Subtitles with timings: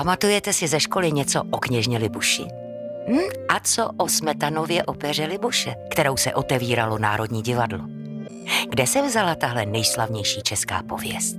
[0.00, 2.44] Pamatujete si ze školy něco o kněžně Libuši?
[3.08, 3.30] Hm?
[3.48, 7.78] A co o Smetanově opeře Libuše, kterou se otevíralo Národní divadlo?
[8.68, 11.36] Kde se vzala tahle nejslavnější česká pověst?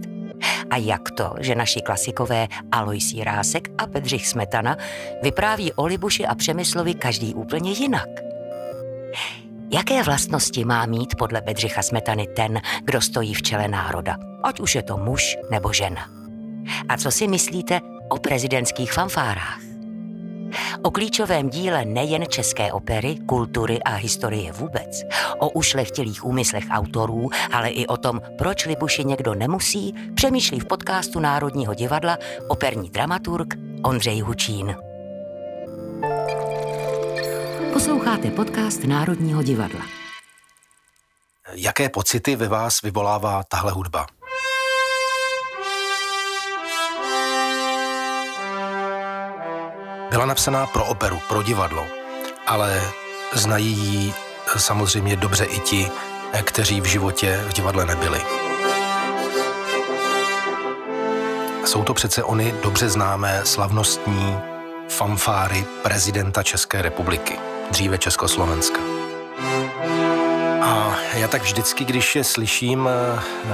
[0.69, 4.77] A jak to, že naši klasikové Aloisí Rásek a Bedřich Smetana
[5.23, 8.09] vypráví o Libuši a Přemyslovi každý úplně jinak?
[9.73, 14.75] Jaké vlastnosti má mít podle Bedřicha Smetany ten, kdo stojí v čele národa, ať už
[14.75, 16.05] je to muž nebo žena?
[16.89, 19.59] A co si myslíte o prezidentských fanfárách?
[20.83, 25.03] O klíčovém díle nejen české opery, kultury a historie vůbec,
[25.37, 31.19] o ušlechtilých úmyslech autorů, ale i o tom, proč Libuši někdo nemusí, přemýšlí v podcastu
[31.19, 34.75] Národního divadla operní dramaturg Ondřej Hučín.
[37.73, 39.81] Posloucháte podcast Národního divadla.
[41.53, 44.07] Jaké pocity ve vás vyvolává tahle hudba?
[50.11, 51.85] Byla napsaná pro operu, pro divadlo,
[52.47, 52.81] ale
[53.33, 54.13] znají ji
[54.57, 55.91] samozřejmě dobře i ti,
[56.43, 58.21] kteří v životě v divadle nebyli.
[61.65, 64.37] Jsou to přece oni dobře známé slavnostní
[64.89, 67.39] fanfáry prezidenta České republiky,
[67.71, 68.79] dříve Československa.
[70.61, 72.89] A já tak vždycky, když je slyším,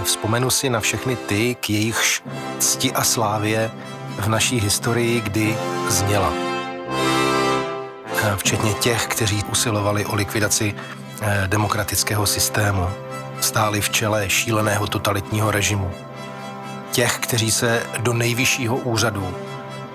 [0.03, 2.23] vzpomenu si na všechny ty, k jejichž
[2.59, 3.71] cti a slávě
[4.19, 5.57] v naší historii kdy
[5.89, 6.46] zněla
[8.35, 10.75] včetně těch, kteří usilovali o likvidaci
[11.21, 12.89] eh, demokratického systému,
[13.41, 15.91] stáli v čele šíleného totalitního režimu.
[16.91, 19.35] Těch, kteří se do nejvyššího úřadu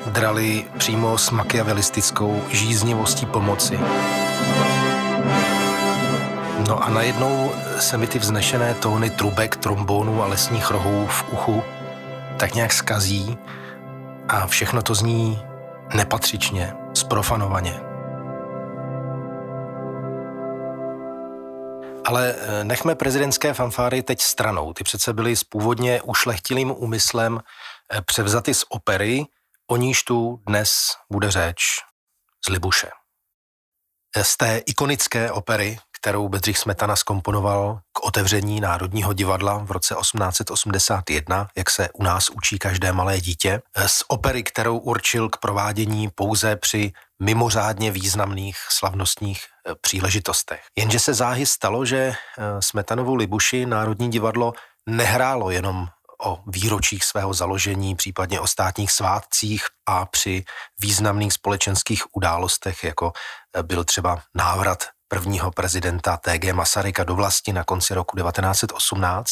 [0.06, 3.78] drali přímo s makiavelistickou žíznivostí pomoci.
[6.69, 11.62] No a najednou se mi ty vznešené tóny trubek, trombónů a lesních rohů v uchu
[12.36, 13.38] tak nějak skazí
[14.28, 15.42] a všechno to zní
[15.94, 17.92] nepatřičně, sprofanovaně.
[22.05, 24.73] Ale eh, nechme prezidentské fanfáry teď stranou.
[24.73, 27.41] Ty přece byly s původně ušlechtilým úmyslem
[27.93, 29.25] eh, převzaty z opery,
[29.71, 30.71] o níž tu dnes
[31.11, 31.63] bude řeč
[32.47, 32.91] z Libuše.
[34.17, 39.95] Eh, z té ikonické opery, kterou Bedřich Smetana skomponoval k otevření Národního divadla v roce
[40.01, 46.11] 1881, jak se u nás učí každé malé dítě, z opery, kterou určil k provádění
[46.15, 50.60] pouze při mimořádně významných slavnostních e, příležitostech.
[50.78, 52.15] Jenže se záhy stalo, že e,
[52.60, 54.53] Smetanovu Libuši Národní divadlo
[54.87, 55.87] nehrálo jenom
[56.25, 60.44] o výročích svého založení, případně o státních svátcích a při
[60.81, 63.12] významných společenských událostech, jako
[63.56, 69.28] e, byl třeba návrat prvního prezidenta TG Masaryka do vlasti na konci roku 1918.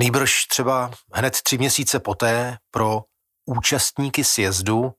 [0.00, 3.02] Nejbrž třeba hned tři měsíce poté pro
[3.46, 4.92] účastníky sjezdu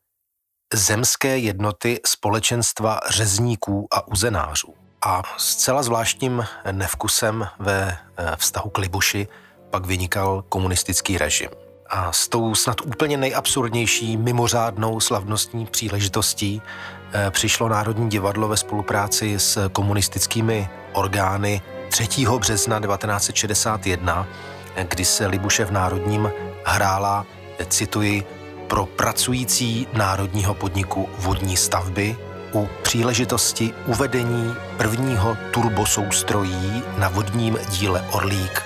[0.73, 4.73] zemské jednoty společenstva řezníků a uzenářů.
[5.01, 9.27] A zcela zvláštním nevkusem ve eh, vztahu k Libuši
[9.69, 11.49] pak vynikal komunistický režim.
[11.89, 16.61] A s tou snad úplně nejabsurdnější mimořádnou slavnostní příležitostí
[17.13, 22.07] eh, přišlo Národní divadlo ve spolupráci s komunistickými orgány 3.
[22.39, 24.27] března 1961,
[24.89, 26.31] kdy se Libuše v Národním
[26.65, 27.25] hrála,
[27.69, 28.36] cituji,
[28.67, 32.17] pro pracující národního podniku vodní stavby
[32.53, 38.63] u příležitosti uvedení prvního turbosoustrojí na vodním díle Orlík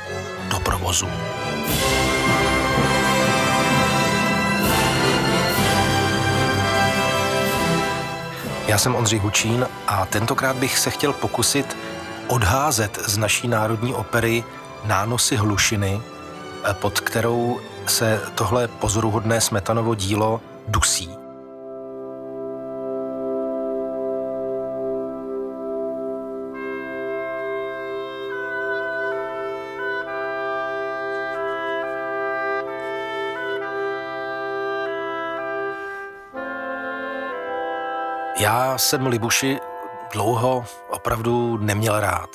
[0.49, 1.07] do provozu.
[8.67, 11.77] Já jsem Ondřej Hučín a tentokrát bych se chtěl pokusit
[12.27, 14.43] odházet z naší národní opery
[14.85, 16.01] nánosy hlušiny,
[16.73, 21.09] pod kterou se tohle pozoruhodné Smetanovo dílo dusí.
[38.39, 39.59] Já jsem Libuši
[40.13, 42.29] dlouho opravdu neměl rád.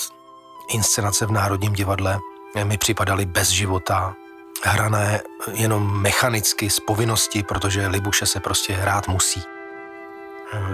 [0.74, 2.18] Inscenace v Národním divadle
[2.64, 4.14] mi připadaly bez života,
[4.64, 5.20] hrané
[5.52, 9.42] jenom mechanicky z povinnosti, protože Libuše se prostě hrát musí.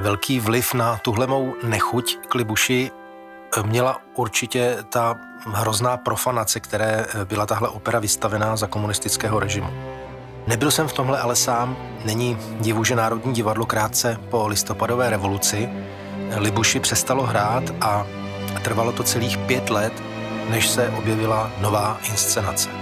[0.00, 2.90] Velký vliv na tuhle mou nechuť k Libuši
[3.62, 5.14] měla určitě ta
[5.46, 9.70] hrozná profanace, které byla tahle opera vystavená za komunistického režimu.
[10.46, 11.76] Nebyl jsem v tomhle ale sám.
[12.05, 15.69] Není divu, že Národní divadlo krátce po listopadové revoluci
[16.37, 18.06] Libuši přestalo hrát a
[18.64, 19.93] trvalo to celých pět let,
[20.50, 22.81] než se objevila nová inscenace.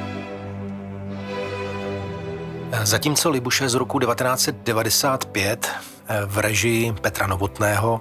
[2.82, 5.70] Zatímco Libuše z roku 1995
[6.26, 8.00] v režii Petra Novotného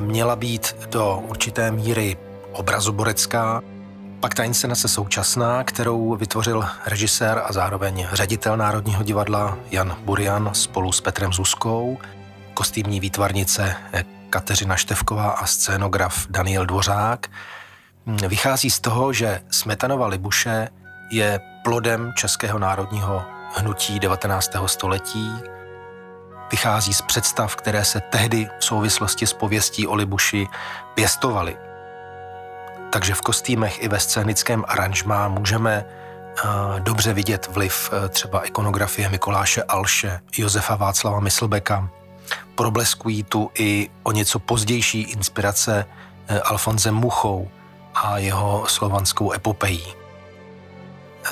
[0.00, 2.16] měla být do určité míry
[2.52, 3.62] obrazoborecká,
[4.20, 10.92] pak ta inscenace současná, kterou vytvořil režisér a zároveň ředitel Národního divadla Jan Burian spolu
[10.92, 11.98] s Petrem Zuskou,
[12.54, 13.76] kostýmní výtvarnice
[14.30, 17.26] Kateřina Števková a scénograf Daniel Dvořák,
[18.28, 20.68] vychází z toho, že Smetanova Libuše
[21.10, 24.50] je plodem Českého národního hnutí 19.
[24.66, 25.32] století,
[26.50, 30.48] vychází z představ, které se tehdy v souvislosti s pověstí o Libuši
[30.94, 31.56] pěstovaly.
[32.92, 39.08] Takže v kostýmech i ve scénickém aranžmá můžeme uh, dobře vidět vliv uh, třeba ikonografie
[39.08, 41.88] Mikoláše Alše, Josefa Václava Myslbeka.
[42.54, 45.84] Probleskují tu i o něco pozdější inspirace
[46.30, 47.50] uh, Alfonzem Muchou
[47.94, 50.05] a jeho slovanskou epopejí.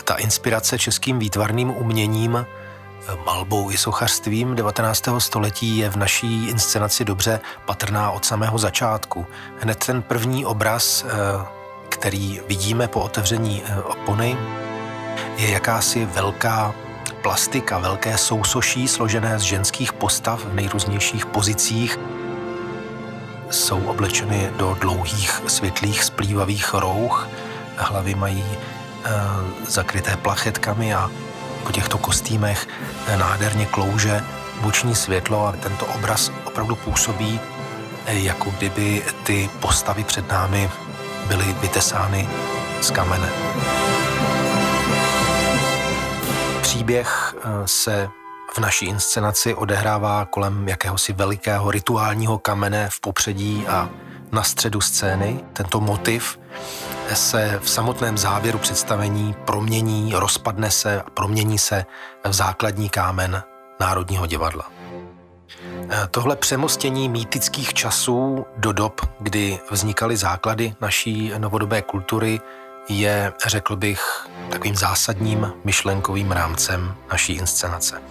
[0.05, 2.47] Ta inspirace českým výtvarným uměním
[3.27, 5.09] malbou i sochařstvím 19.
[5.19, 9.27] století je v naší inscenaci dobře patrná od samého začátku.
[9.61, 11.11] Hned ten první obraz, eh,
[11.89, 14.37] který vidíme po otevření eh, opony,
[15.37, 16.75] je jakási velká
[17.23, 21.99] plastika, velké sousoší složené z ženských postav v nejrůznějších pozicích.
[23.51, 27.29] Jsou oblečeny do dlouhých, světlých, splývavých rouch,
[27.77, 28.45] hlavy mají
[29.69, 31.11] zakryté plachetkami a
[31.67, 32.69] po těchto kostýmech
[33.17, 34.23] nádherně klouže
[34.61, 37.41] boční světlo a tento obraz opravdu působí,
[38.07, 40.71] jako kdyby ty postavy před námi
[41.29, 42.29] byly vytesány
[42.81, 43.29] z kamene.
[46.63, 48.09] Příběh eh, se
[48.55, 53.89] v naší inscenaci odehrává kolem jakéhosi velikého rituálního kamene v popředí a
[54.33, 55.41] na středu scény.
[55.53, 56.39] Tento motiv
[57.13, 61.85] se v samotném závěru představení promění, rozpadne se a promění se
[62.25, 63.43] v základní kámen
[63.81, 64.71] Národního divadla.
[65.91, 72.41] E, tohle přemostění mýtických časů do dob, kdy vznikaly základy naší novodobé kultury,
[72.89, 78.03] je, řekl bych, takovým zásadním myšlenkovým rámcem naší inscenace.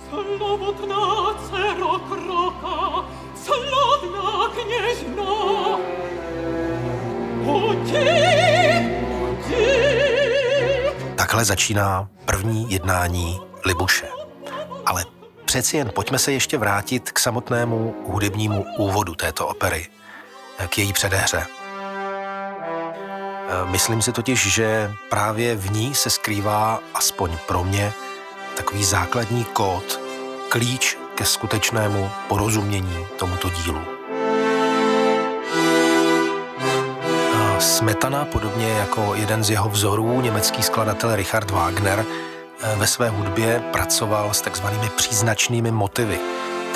[3.44, 5.64] Slavná kněžna,
[11.34, 14.08] Takhle začíná první jednání Libuše.
[14.86, 15.06] Ale
[15.46, 19.88] přeci jen pojďme se ještě vrátit k samotnému hudebnímu úvodu této opery,
[20.70, 21.46] k její předehře.
[23.66, 27.94] Myslím si totiž, že právě v ní se skrývá, aspoň pro mě,
[28.58, 30.00] takový základní kód,
[30.50, 33.82] klíč ke skutečnému porozumění tomuto dílu.
[37.64, 42.06] Smetana, podobně jako jeden z jeho vzorů, německý skladatel Richard Wagner,
[42.62, 46.20] eh, ve své hudbě pracoval s takzvanými příznačnými motivy,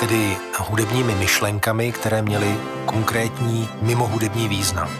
[0.00, 2.56] tedy hudebními myšlenkami, které měly
[2.86, 4.90] konkrétní mimohudební význam.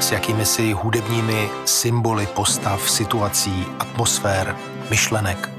[0.00, 4.56] S jakými si hudebními symboly postav, situací, atmosfér,
[4.90, 5.50] myšlenek.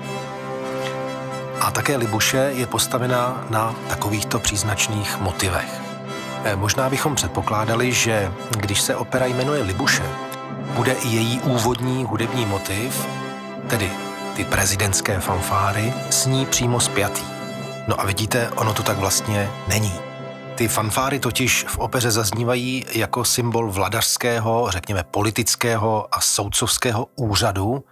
[1.62, 5.91] A také Libuše je postavena na takovýchto příznačných motivech.
[6.44, 10.04] Eh, možná bychom předpokládali, že když se opera jmenuje Libuše,
[10.76, 13.08] bude i její úvodní hudební motiv,
[13.70, 13.92] tedy
[14.36, 17.24] ty prezidentské fanfáry, s ní přímo spjatý.
[17.88, 19.94] No a vidíte, ono to tak vlastně není.
[20.56, 27.84] Ty fanfáry totiž v opeře zaznívají jako symbol vladařského, řekněme politického a soudcovského úřadu,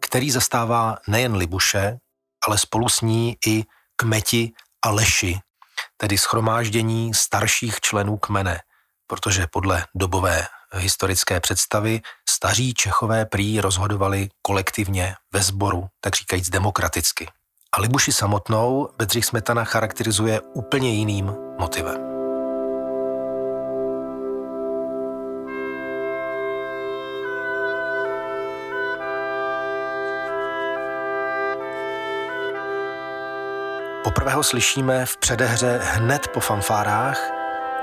[0.00, 1.96] který zastává nejen Libuše,
[2.48, 3.64] ale spolu s ní i
[3.96, 4.52] kmeti
[4.84, 5.40] a leši,
[6.02, 8.60] tedy schromáždění starších členů kmene,
[9.06, 17.28] protože podle dobové historické představy staří Čechové prý rozhodovali kolektivně ve sboru, tak říkajíc demokraticky.
[17.76, 22.11] A Libuši samotnou Bedřich Smetana charakterizuje úplně jiným motivem.
[34.04, 37.30] Poprvé ho slyšíme v předehře hned po fanfárách.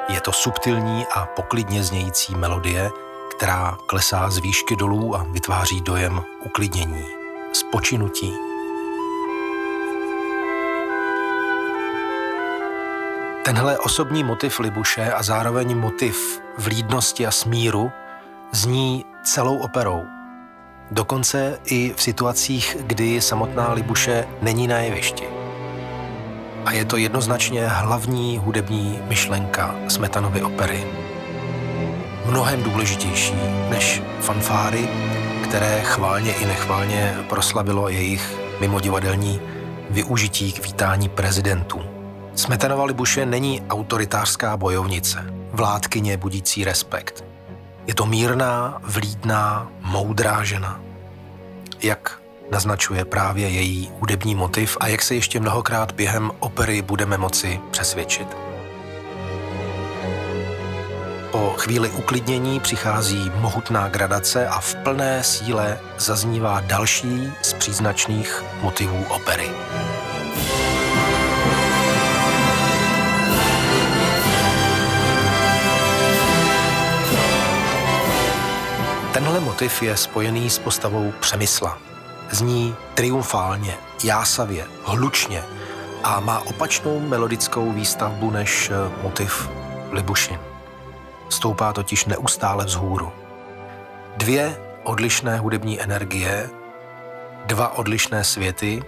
[0.10, 2.92] Je to subtilní a poklidně znějící melodie,
[3.38, 7.06] která klesá z výšky dolů a vytváří dojem uklidnění,
[7.54, 8.34] spočinutí.
[13.46, 17.92] Tenhle osobní motiv Libuše a zároveň motiv vlídnosti a smíru
[18.52, 20.04] zní celou operou.
[20.92, 25.40] Dokonce i v situacích, kdy samotná Libuše není na jevišti
[26.66, 30.88] a je to jednoznačně hlavní hudební myšlenka Smetanovy opery.
[32.25, 33.36] Mnohem důležitější
[33.70, 34.89] než fanfáry,
[35.44, 39.42] které chválně i nechválně proslavilo jejich mimodivadelní
[39.89, 41.82] využití k vítání prezidentů.
[42.36, 47.24] Smetanova Libuše není autoritářská bojovnice, vládkyně budící respekt.
[47.88, 50.82] Je to mírná, vlídná, moudrá žena.
[51.82, 57.60] Jak naznačuje právě její hudební motiv a jak se ještě mnohokrát během opery budeme moci
[57.72, 58.27] přesvědčit.
[61.32, 69.06] Po chvíli uklidnění přichází mohutná gradace a v plné síle zaznívá další z příznačných motivů
[69.10, 69.50] opery.
[79.13, 81.77] Tenhle motiv je spojený s postavou Přemysla.
[82.32, 85.44] Zní triumfálně, jásavě, hlučně
[86.04, 89.50] a má opačnou melodickou výstavbu než eh, motiv
[89.92, 90.40] Libušin.
[91.30, 93.12] Stoupá totiž neustále vzhůru.
[94.18, 96.50] Dvě odlišné hudební energie,
[97.46, 98.84] dva odlišné světy,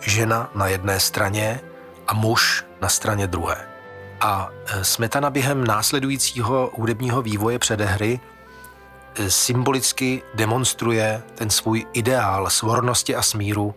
[0.00, 1.60] žena na jedné straně
[2.08, 3.68] a muž na straně druhé.
[4.20, 8.31] A eh, Smetana během následujícího hudebního vývoje předehry Eh,
[9.28, 13.74] symbolicky demonstruje ten svůj ideál svornosti a smíru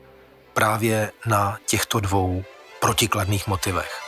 [0.53, 2.43] právě na těchto dvou
[2.79, 4.01] protikladných motivech.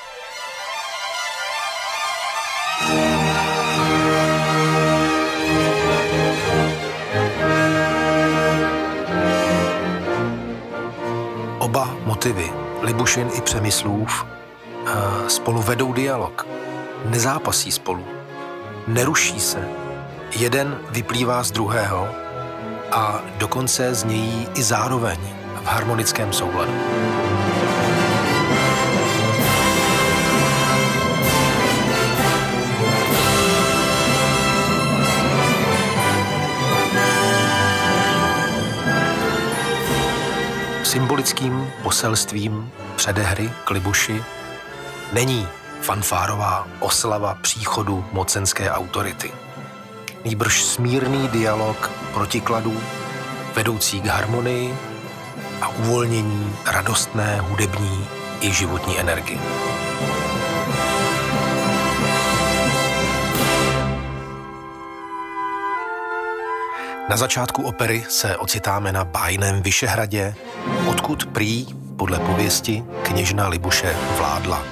[11.60, 16.48] Oba motivy, Libušin i Přemyslův, eh, spolu vedou dialog.
[17.06, 18.08] Nezápasí spolu.
[18.88, 19.87] Neruší se,
[20.32, 22.08] Jeden vyplývá z druhého
[22.92, 25.20] a dokonce znějí i zároveň
[25.64, 26.72] v harmonickém souladu.
[40.84, 44.24] Symbolickým poselstvím předehry k Libuši
[45.14, 45.48] není
[45.82, 49.32] fanfárová oslava příchodu mocenské autority–
[50.28, 52.78] nýbrž smírný dialog protikladů,
[53.56, 54.76] vedoucí k harmonii
[55.62, 58.08] a uvolnění radostné hudební
[58.42, 59.40] i životní energie.
[67.10, 70.36] Na začátku opery se ocitáme na bájném Vyšehradě,
[70.88, 71.68] odkud prý,
[71.98, 74.64] podle pověsti, kněžna Libuše vládla.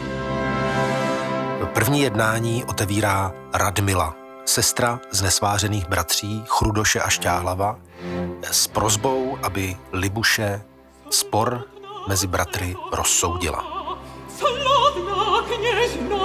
[1.74, 7.79] První jednání otevírá Radmila, sestra z nesvářených bratří Chrudoše a Šťáhlava
[8.51, 10.61] s prozbou, aby Libuše
[11.09, 11.63] spor
[12.07, 13.63] mezi bratry rozsoudila.
[14.37, 16.17] Slavná kněžna,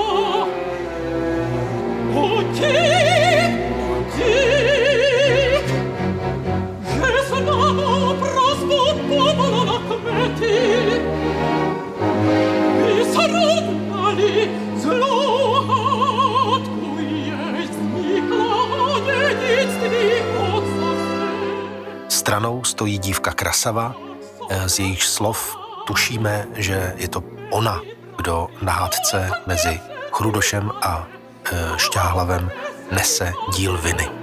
[22.30, 25.58] stranou stojí dívka Krasava, eh, z jejich slov
[25.90, 27.82] tušíme, že je to ona,
[28.22, 29.82] kdo na hádce mezi
[30.14, 32.46] Chrudošem a eh, Šťáhlavem
[32.94, 34.19] nese díl viny.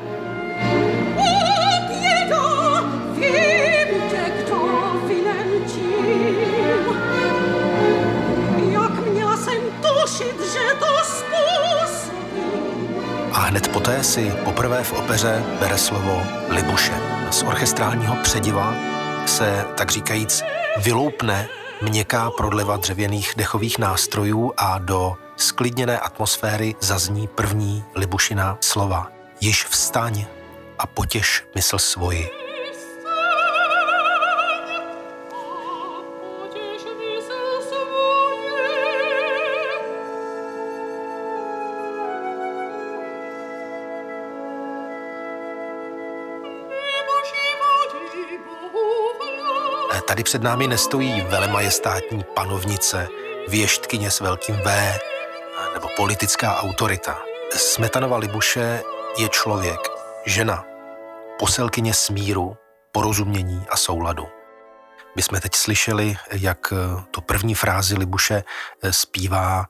[13.48, 16.94] Hned poté si poprvé v opeře bere slovo Libuše
[17.32, 18.74] z orchestrálního přediva
[19.26, 20.44] se, tak říkajíc,
[20.78, 21.48] vyloupne
[21.82, 29.12] měkká prodleva dřevěných dechových nástrojů a do sklidněné atmosféry zazní první Libušina slova.
[29.42, 30.26] Již vstaň
[30.80, 32.47] a potěš mysl svoji.
[50.18, 53.08] Tady před námi nestojí velemajestátní panovnice,
[53.48, 55.00] věštkyně s velkým V
[55.74, 57.20] nebo politická autorita.
[57.56, 58.84] Smetanova Libuše
[59.18, 59.80] je člověk,
[60.26, 60.66] žena,
[61.40, 62.58] poselkyně smíru,
[62.92, 64.28] porozumění a souladu.
[65.16, 66.74] My jsme teď slyšeli, jak
[67.12, 68.44] tu první frázi Libuše
[68.92, 69.66] zpívá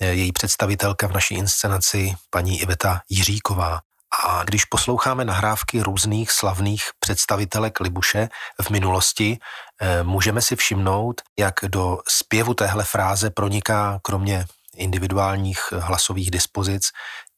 [0.00, 3.80] její představitelka v naší inscenaci, paní Iveta Jiříková.
[4.22, 8.28] A když posloucháme nahrávky různých slavných představitelek Libuše
[8.62, 9.38] v minulosti,
[9.80, 16.88] eh, můžeme si všimnout, jak do zpěvu téhle fráze proniká kromě individuálních hlasových dispozic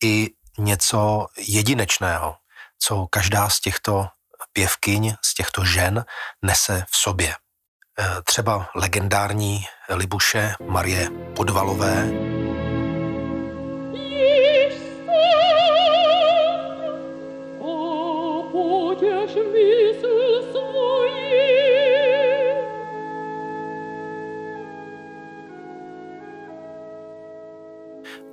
[0.04, 2.36] i něco jedinečného,
[2.78, 4.08] co každá z těchto
[4.52, 6.04] pěvkyň, z těchto žen
[6.42, 7.34] nese v sobě.
[7.98, 12.35] Eh, třeba legendární Libuše Marie Podvalové.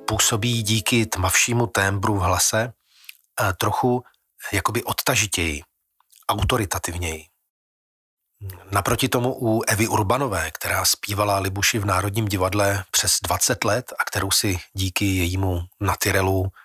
[0.07, 2.73] Působí díky tmavšímu témbru v hlase
[3.41, 4.03] eh, trochu
[4.53, 5.61] jakoby odtažitěji,
[6.29, 7.25] autoritativněji.
[8.71, 14.03] Naproti tomu u Evy Urbanové, která zpívala Libuši v Národním divadle přes 20 let a
[14.05, 16.62] kterou si díky jejímu natyrelu, eh,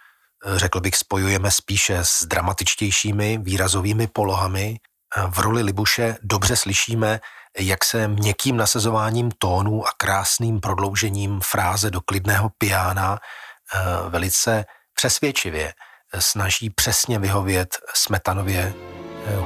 [0.57, 4.77] řekl bych, spojujeme spíše s dramatičtějšími výrazovými polohami.
[5.17, 7.21] Eh, v roli Libuše dobře slyšíme,
[7.59, 13.79] jak se měkkým nasazováním tónů a krásným prodloužením fráze do klidného piána eh,
[14.09, 14.65] velice
[14.95, 15.75] přesvědčivě
[16.19, 18.75] snaží přesně vyhovět Smetanově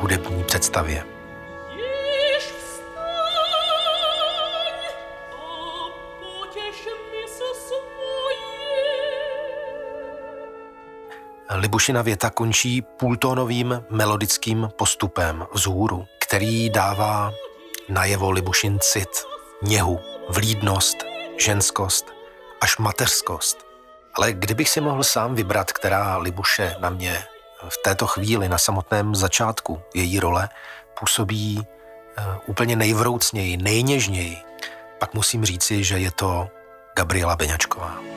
[0.00, 1.12] hudební představě.
[11.54, 17.32] Libušina věta končí půltónovým melodickým postupem vzhůru, který dává
[17.88, 19.09] najevo Libušin cit,
[19.62, 20.97] něhu, vlídnost,
[21.38, 22.06] ženskost,
[22.61, 23.66] až mateřskost.
[24.14, 27.25] Ale kdybych si mohl sám vybrat, která Libuše na mě
[27.68, 30.49] v této chvíli, na samotném začátku její role,
[31.00, 34.38] působí uh, úplně nejvroucněji, nejněžněji,
[34.99, 36.49] pak musím říci, že je to
[36.97, 38.12] Gabriela Beňačková.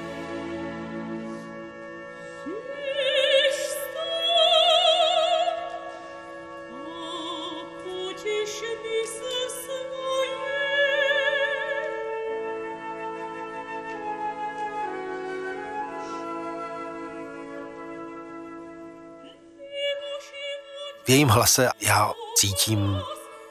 [21.05, 23.01] V jejím hlase já cítím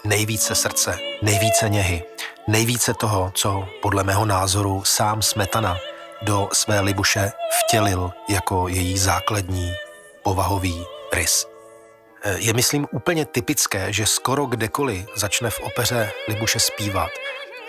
[0.04, 2.02] nejvíce srdce, nejvíce něhy,
[2.48, 5.76] nejvíce toho, co podle mého názoru sám Smetana
[6.22, 9.72] do své Libuše vtělil jako její základní
[10.22, 11.46] povahový rys.
[12.36, 17.10] Je myslím úplně typické, že skoro kdekoliv začne v opeře Libuše zpívat,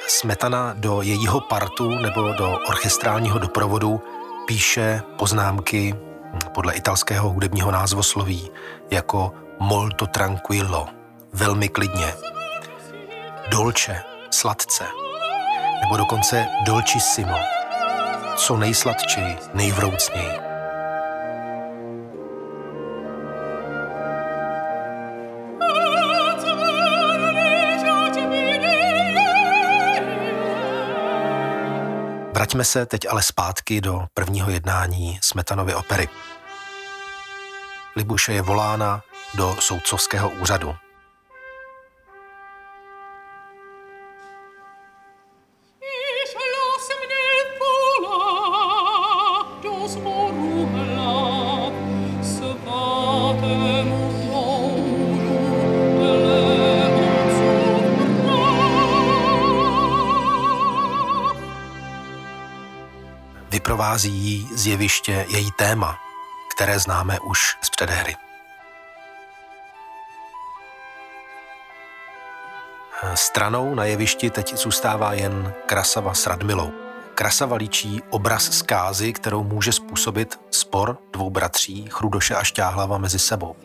[0.07, 4.01] Smetana do jejího partu nebo do orchestrálního doprovodu
[4.47, 5.95] píše poznámky
[6.53, 8.51] podle italského hudebního názvosloví
[8.91, 10.87] jako molto tranquillo,
[11.33, 12.13] velmi klidně,
[13.49, 14.83] dolce, sladce,
[15.83, 17.37] nebo dokonce dolcissimo,
[18.37, 20.45] co nejsladčej, nejvroucněji.
[32.33, 36.09] Vraťme se teď ale zpátky do prvního jednání Smetanovy opery.
[37.95, 39.01] Libuše je volána
[39.35, 40.75] do soudcovského úřadu.
[63.49, 65.99] Vyprovází jí z jeviště její téma,
[66.55, 68.24] které známe už z předehry.
[73.15, 76.71] Stranou na jevišti teď zůstává jen Krasava s Radmilou.
[77.15, 83.55] Krasava líčí obraz zkázy, kterou může způsobit spor dvou bratří, Chrudoše a Šťáhlava mezi sebou.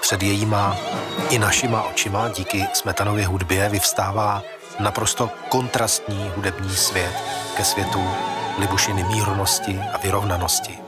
[0.00, 0.76] Před jejíma
[1.30, 4.42] i našima očima díky Smetanově hudbě vyvstává
[4.78, 7.14] naprosto kontrastní hudební svět
[7.56, 8.10] ke světu
[8.58, 10.78] Libušiny mírnosti a vyrovnanosti.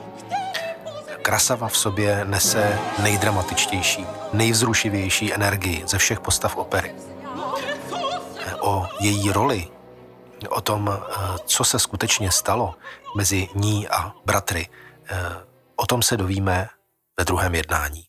[1.21, 6.95] Krasava v sobě nese nejdramatičtější, nejvzrušivější energii ze všech postav opery.
[8.59, 9.67] O její roli,
[10.49, 10.99] o tom,
[11.45, 12.75] co se skutečně stalo
[13.15, 14.69] mezi ní a bratry,
[15.75, 16.69] o tom se dovíme
[17.17, 18.05] ve druhém jednání.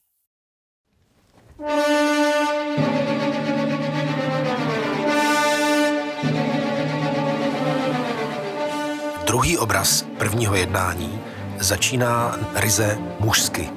[9.31, 11.21] Druhý obraz prvního jednání
[11.59, 13.71] začíná ryze mužsky.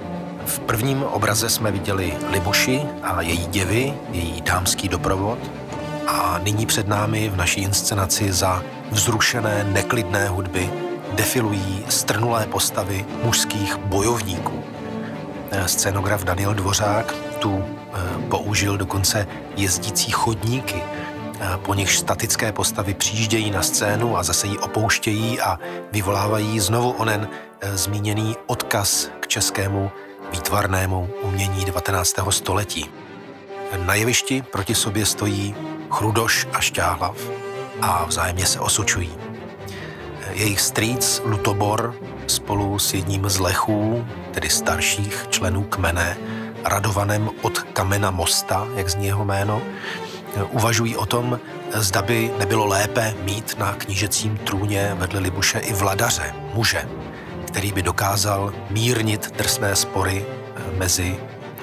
[0.45, 5.39] V prvním obraze jsme viděli Libuši a její děvy, její dámský doprovod
[6.07, 10.69] a nyní před námi v naší inscenaci za vzrušené, neklidné hudby
[11.11, 14.63] defilují strnulé postavy mužských bojovníků.
[15.65, 17.13] Scénograf Daniel Dvořák
[17.43, 17.63] Spartů
[18.29, 20.83] použil dokonce jezdící chodníky,
[21.65, 25.59] po nichž statické postavy přijíždějí na scénu a zase ji opouštějí a
[25.91, 27.27] vyvolávají znovu onen
[27.73, 29.91] zmíněný odkaz k českému
[30.31, 32.15] výtvarnému umění 19.
[32.29, 32.89] století.
[33.85, 35.55] Na jevišti proti sobě stojí
[35.89, 37.17] Chrudoš a Šťáhlav
[37.81, 39.15] a vzájemně se osočují.
[40.31, 41.95] Jejich strýc Lutobor
[42.27, 46.17] spolu s jedním z lechů, tedy starších členů kmene,
[46.65, 49.61] Radovanem od kamena Mosta, jak zní jeho jméno,
[50.49, 51.39] uvažují o tom,
[51.73, 56.89] zda by nebylo lépe mít na knížecím trůně vedle Libuše i vladaře, muže,
[57.47, 60.25] který by dokázal mírnit drsné spory
[60.77, 61.17] mezi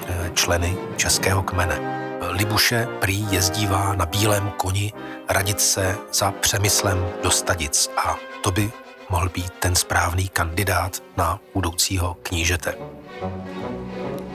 [0.07, 2.01] eh, členy českého kmene.
[2.29, 4.93] Libuše prý jezdívá na bílém koni
[5.29, 8.71] radit se za přemyslem do Stadic a to by
[9.09, 12.75] mohl být ten správný kandidát na budoucího knížete.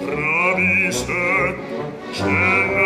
[0.04, 1.12] Praví se,
[2.12, 2.85] že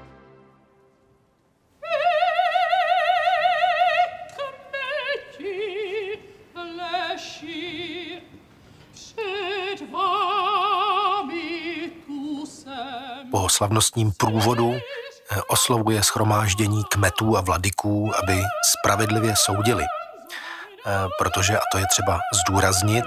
[13.61, 19.83] slavnostním průvodu eh, oslovuje schromáždění kmetů a vladyků, aby spravedlivě soudili.
[19.83, 23.05] Eh, protože, a to je třeba zdůraznit,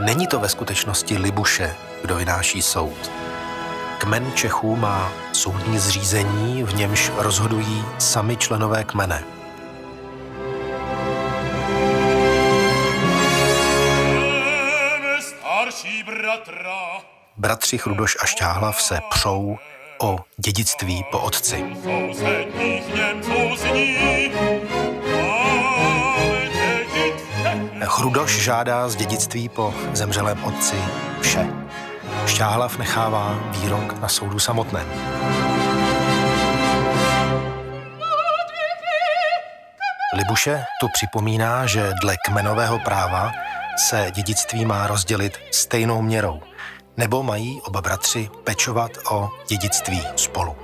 [0.00, 3.10] není to ve skutečnosti Libuše, kdo vynáší soud
[3.98, 9.24] Kmen Čechů má soudní zřízení, v němž rozhodují sami členové kmene.
[17.36, 19.58] Bratři Chrudoš a Šťáhlav se přou
[20.00, 21.64] o dědictví po otci.
[27.84, 30.76] Chrudoš žádá z dědictví po zemřelém otci
[31.20, 31.46] vše.
[32.26, 34.86] Šťáhlav nechává výrok na soudu samotném.
[40.16, 43.32] Libuše tu připomíná, že dle kmenového práva
[43.76, 46.42] se dědictví má rozdělit stejnou měrou,
[46.98, 50.56] nebo mají oba bratři pečovat o dědictví spolu.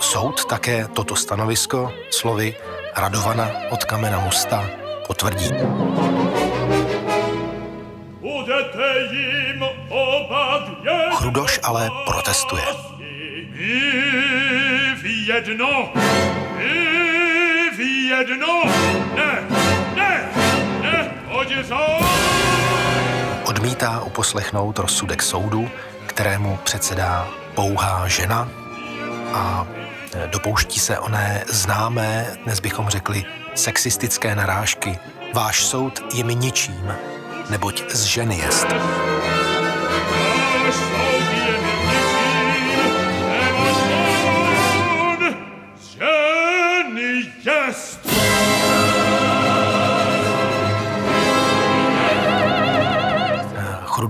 [0.00, 2.54] Soud také toto stanovisko slovy
[2.96, 4.70] Radovana od kamena Mosta
[5.06, 5.50] potvrdí.
[11.14, 12.64] Chrudoš ale protestuje.
[15.26, 15.92] jedno,
[18.20, 18.62] jedno,
[19.16, 19.42] ne,
[19.96, 20.28] ne,
[20.82, 21.10] ne,
[23.46, 25.70] Odmítá uposlechnout rozsudek soudu,
[26.06, 28.48] kterému předsedá pouhá žena
[29.32, 29.66] a
[30.26, 33.24] Dopouští se oné známé, dnes bychom řekli,
[33.54, 34.98] sexistické narážky.
[35.34, 36.94] Váš soud je mi ničím,
[37.50, 38.66] neboť z ženy jest.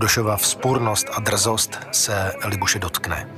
[0.05, 3.29] Chrudošova vzpůrnost a drzost se Libuše dotkne.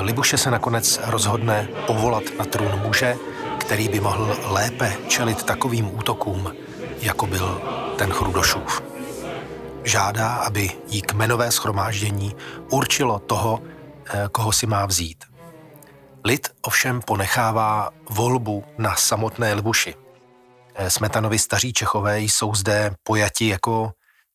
[0.00, 3.16] Libuše se nakonec rozhodne povolat na trůn muže,
[3.58, 6.52] který by mohl lépe čelit takovým útokům,
[7.00, 7.60] jako byl
[7.98, 8.82] ten Chrudošův.
[9.84, 12.36] Žádá, aby jí kmenové schromáždění
[12.70, 13.62] určilo toho,
[14.06, 15.25] eh, koho si má vzít.
[16.26, 19.94] Lid ovšem ponechává volbu na samotné Libuši.
[20.74, 23.92] Eh, Smetanovi staří Čechové jsou zde pojati jako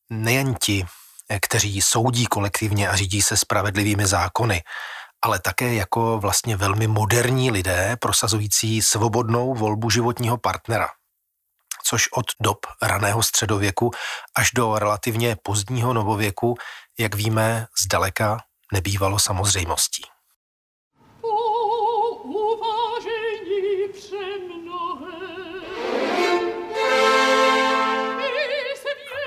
[0.09, 0.85] nejen ti,
[1.29, 4.63] eh, kteří soudí kolektivně a řídí se spravedlivými zákony,
[5.21, 10.87] ale také jako vlastně velmi moderní lidé prosazující svobodnou volbu životního partnera.
[11.83, 13.91] Což od dob raného středověku
[14.35, 16.55] až do relativně pozdního novověku,
[16.99, 18.37] jak víme, zdaleka
[18.73, 20.20] nebývalo samozřejmostí.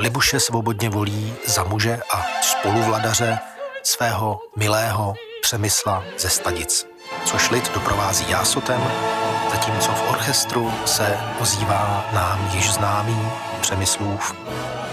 [0.00, 3.38] Libuše svobodně volí za muže a spoluvladaře
[3.82, 6.86] svého milého Přemysla ze Stadic.
[7.24, 8.80] což lid doprovází jásotem,
[9.50, 13.28] zatímco v orchestru se ozývá nám již známý
[13.60, 14.34] Přemyslův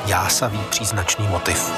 [0.05, 1.71] jásavý příznačný motiv.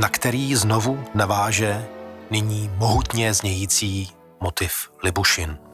[0.00, 1.86] Na který znovu naváže
[2.30, 4.08] nyní mohutně znějící
[4.40, 5.69] motiv Libušin.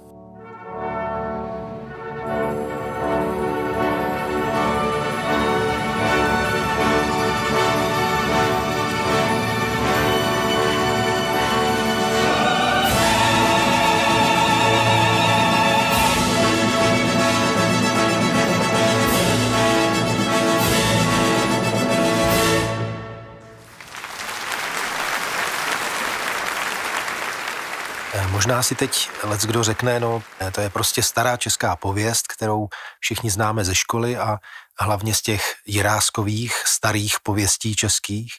[28.36, 30.22] Možná si teď lec kdo řekne, no
[30.52, 32.68] to je prostě stará česká pověst, kterou
[33.00, 34.38] všichni známe ze školy a
[34.80, 38.32] hlavně z těch jiráskových starých pověstí českých.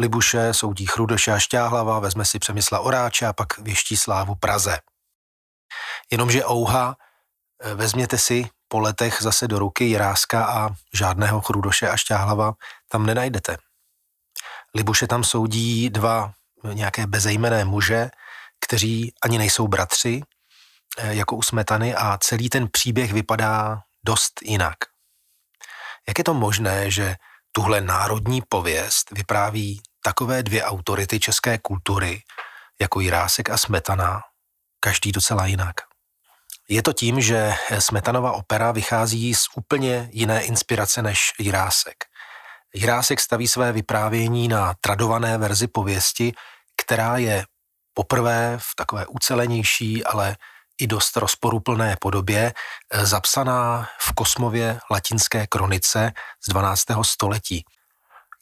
[0.00, 4.78] Libuše soudí Chrudoše a Šťáhlava, vezme si Přemysla Oráče a pak věští slávu Praze.
[6.10, 6.96] Jenomže ouha,
[7.74, 12.52] vezměte si po letech zase do ruky Jiráska a žádného Chrudoše a Šťáhlava
[12.88, 13.56] tam nenajdete.
[14.74, 16.32] Libuše tam soudí dva
[16.72, 18.10] nějaké bezejmené muže,
[18.64, 20.22] kteří ani nejsou bratři,
[20.98, 24.76] eh, jako u Smetany a celý ten příběh vypadá dost jinak.
[26.08, 27.16] Jak je to možné, že
[27.52, 32.22] tuhle národní pověst vypráví takové dvě autority české kultury,
[32.80, 34.20] jako Jirásek a Smetana,
[34.80, 35.74] každý docela jinak?
[36.68, 42.04] Je to tím, že Smetanova opera vychází z úplně jiné inspirace než Jirásek.
[42.74, 46.32] Jirásek staví své vyprávění na tradované verzi pověsti,
[46.76, 47.44] která je
[47.94, 50.36] poprvé v takové ucelenější, ale
[50.80, 52.52] i dost rozporuplné podobě,
[52.90, 56.12] eh, zapsaná v Kosmově latinské kronice
[56.48, 57.04] z 12.
[57.04, 57.64] století.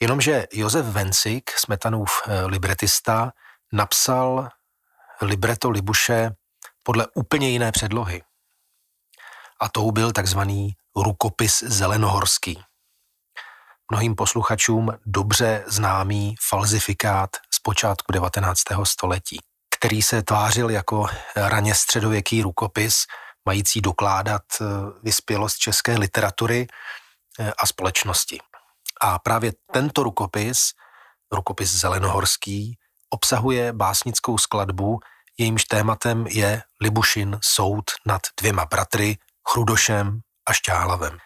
[0.00, 3.32] Jenomže Josef Vencik, Smetanův eh, libretista,
[3.72, 4.48] napsal
[5.22, 6.30] libreto Libuše
[6.82, 8.22] podle úplně jiné předlohy.
[9.60, 12.62] A tou byl takzvaný rukopis zelenohorský.
[13.90, 17.30] Mnohým posluchačům dobře známý falzifikát
[17.62, 18.60] počátku 19.
[18.84, 19.38] století,
[19.78, 22.94] který se tvářil jako raně středověký rukopis,
[23.44, 24.64] mající dokládat eh,
[25.02, 26.66] vyspělost české literatury
[27.38, 28.38] eh, a společnosti.
[29.00, 30.58] A právě tento rukopis,
[31.32, 32.78] rukopis zelenohorský,
[33.10, 35.00] obsahuje básnickou skladbu,
[35.38, 41.18] jejímž tématem je Libušin soud nad dvěma bratry, Chrudošem a Šťáhlavem.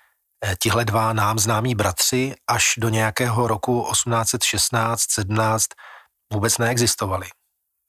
[0.44, 5.66] Eh, tihle dva nám známí bratři až do nějakého roku 1816-17
[6.32, 7.26] vůbec neexistovaly.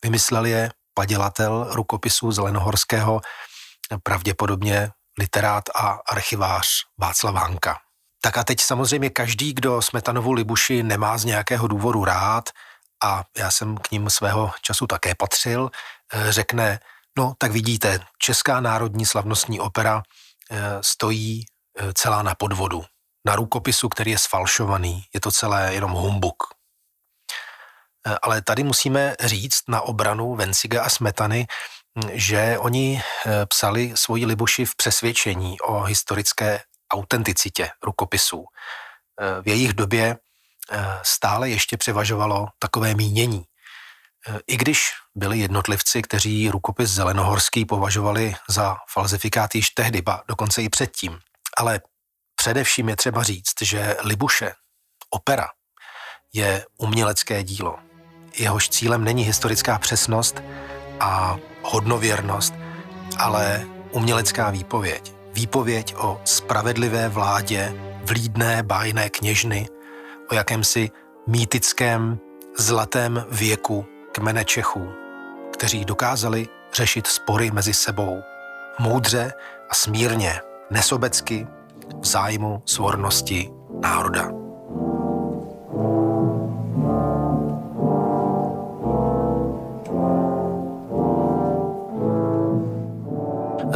[0.04, 3.21] Vymyslel je padělatel rukopisu Zelenohorského,
[4.04, 6.67] pravděpodobně literát a archivář
[7.00, 7.78] Václav Hanka.
[8.21, 12.50] Tak a teď samozřejmě každý, kdo Smetanovu Libuši nemá z nějakého důvodu rád,
[13.04, 15.69] a já jsem k ním svého času také patřil,
[16.13, 16.80] eh, řekne,
[17.17, 20.04] no tak vidíte, Česká národní slavnostní opera
[20.52, 21.45] eh, stojí
[21.80, 22.86] eh, celá na podvodu.
[23.26, 26.43] Na rukopisu, který je sfalšovaný, je to celé jenom humbuk.
[28.06, 31.48] Eh, ale tady musíme říct na obranu Venciga a Smetany,
[31.98, 36.62] hm, že oni eh, psali svoji Libuši v přesvědčení o historické
[36.94, 38.46] autenticitě rukopisů.
[39.22, 40.18] Eh, v jejich době
[41.02, 43.44] stále ještě převažovalo takové mínění.
[44.48, 50.70] I když byli jednotlivci, kteří rukopis Zelenohorský považovali za falzifikát již tehdy, ba dokonce i
[50.70, 51.20] předtím.
[51.58, 51.82] Ale
[52.36, 54.54] především je třeba říct, že Libuše,
[55.10, 55.48] opera,
[56.34, 57.87] je umělecké dílo
[58.39, 60.43] jehož cílem není historická přesnost
[61.00, 62.54] a hodnověrnost,
[63.17, 65.13] ale umělecká výpověď.
[65.34, 67.73] Výpověď o spravedlivé vládě
[68.06, 69.67] vlídné bájné kněžny,
[70.32, 70.91] o jakémsi
[71.28, 72.19] mýtickém
[72.58, 74.89] zlatém věku kmene Čechů,
[75.54, 78.21] kteří dokázali řešit spory mezi sebou
[78.80, 79.34] moudře
[79.69, 81.47] a smírně, nesobecky,
[82.02, 83.50] v zájmu svornosti
[83.82, 84.47] národa.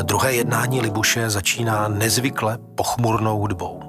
[0.03, 3.81] Druhé jednání Libuše začíná nezvykle pochmurnou hudbou.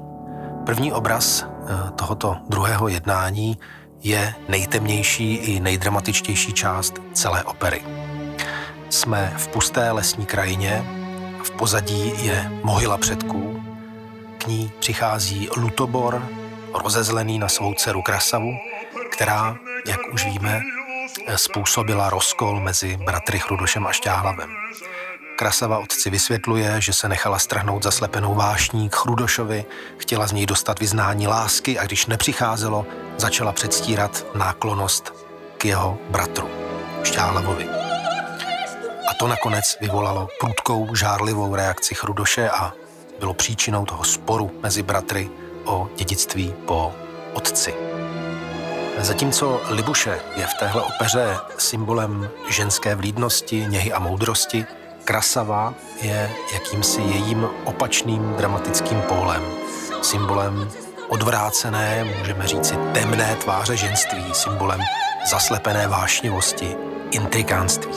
[0.67, 3.59] První obraz eh, tohoto druhého jednání
[4.03, 7.83] je nejtemnější i nejdramatičtější část celé opery.
[8.91, 10.85] Jsme v pusté lesní krajině,
[11.45, 13.65] v pozadí je mohyla předků,
[14.39, 16.29] k ní přichází Lutobor,
[16.75, 18.53] rozezlený na svou dceru Krasavu,
[19.13, 20.61] která, jak už víme,
[21.37, 24.51] způsobila rozkol mezi bratry Chrudošem a Šťáhlavem.
[25.43, 29.65] Krasava otci vysvětluje, že se nechala strhnout zaslepenou vášní k Chrudošovi,
[29.99, 35.15] chtěla z něj dostat vyznání lásky a když nepřicházelo, začala předstírat náklonost
[35.59, 36.49] k jeho bratru,
[37.03, 37.69] Šťáhlavovi.
[39.11, 42.73] A to nakonec vyvolalo prudkou, žárlivou reakci Chrudoše a
[43.21, 45.31] bylo příčinou toho sporu mezi bratry
[45.65, 46.93] o dědictví po
[47.33, 47.75] otci.
[48.99, 54.67] Zatímco Libuše je v téhle opeře symbolem ženské vlídnosti, něhy a moudrosti,
[55.05, 59.43] Krasava je jakýmsi jejím opačným dramatickým pólem,
[60.03, 60.69] symbolem
[61.09, 64.81] odvrácené, můžeme říci temné tváře ženství, symbolem
[65.31, 66.77] zaslepené vášnivosti,
[67.11, 67.93] intrikánství.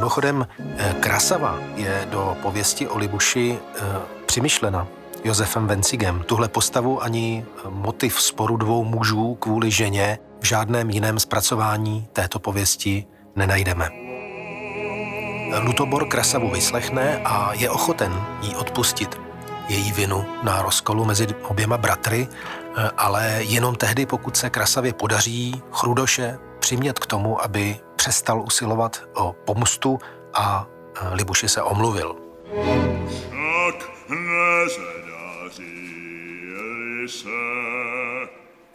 [0.00, 3.82] Mimochodem, eh, Krasava je do pověsti o Libuši eh,
[4.26, 4.86] přimyšlena
[5.24, 6.22] Josefem Vencigem.
[6.26, 12.38] Tuhle postavu ani eh, motiv sporu dvou mužů kvůli ženě v žádném jiném zpracování této
[12.38, 13.04] pověsti
[13.36, 13.88] nenajdeme.
[15.62, 19.20] Lutobor Krasavu vyslechne a je ochoten jí odpustit
[19.68, 22.28] její vinu na rozkolu mezi oběma bratry,
[22.96, 29.32] ale jenom tehdy, pokud se Krasavě podaří Chrudoše přimět k tomu, aby přestal usilovat o
[29.32, 29.98] pomstu
[30.34, 32.16] a e, Libuši se omluvil.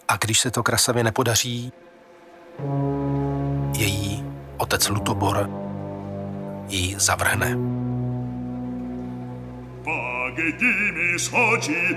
[0.07, 1.73] A když se to Krasavě nepodaří,
[3.77, 4.25] její
[4.57, 5.49] otec Lutobor
[6.67, 7.57] ji zavrhne.
[9.83, 10.37] Pak
[10.93, 11.95] mi schodí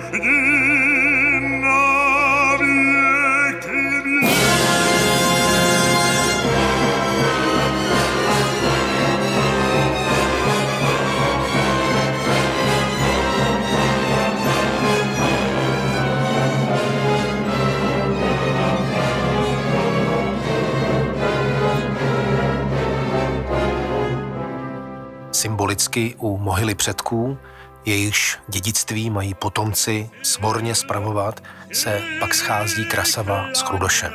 [25.38, 27.38] symbolicky u mohyly předků,
[27.84, 34.12] jejichž dědictví mají potomci svorně spravovat, se pak schází Krasava s Chrudošem.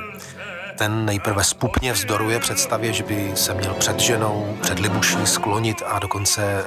[0.77, 5.99] Ten nejprve spupně vzdoruje představě, že by se měl před ženou, před Libuší sklonit a
[5.99, 6.65] dokonce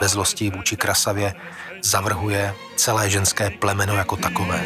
[0.00, 1.34] ve eh, zlosti vůči Krasavě
[1.82, 4.60] zavrhuje celé ženské plemeno jako takové.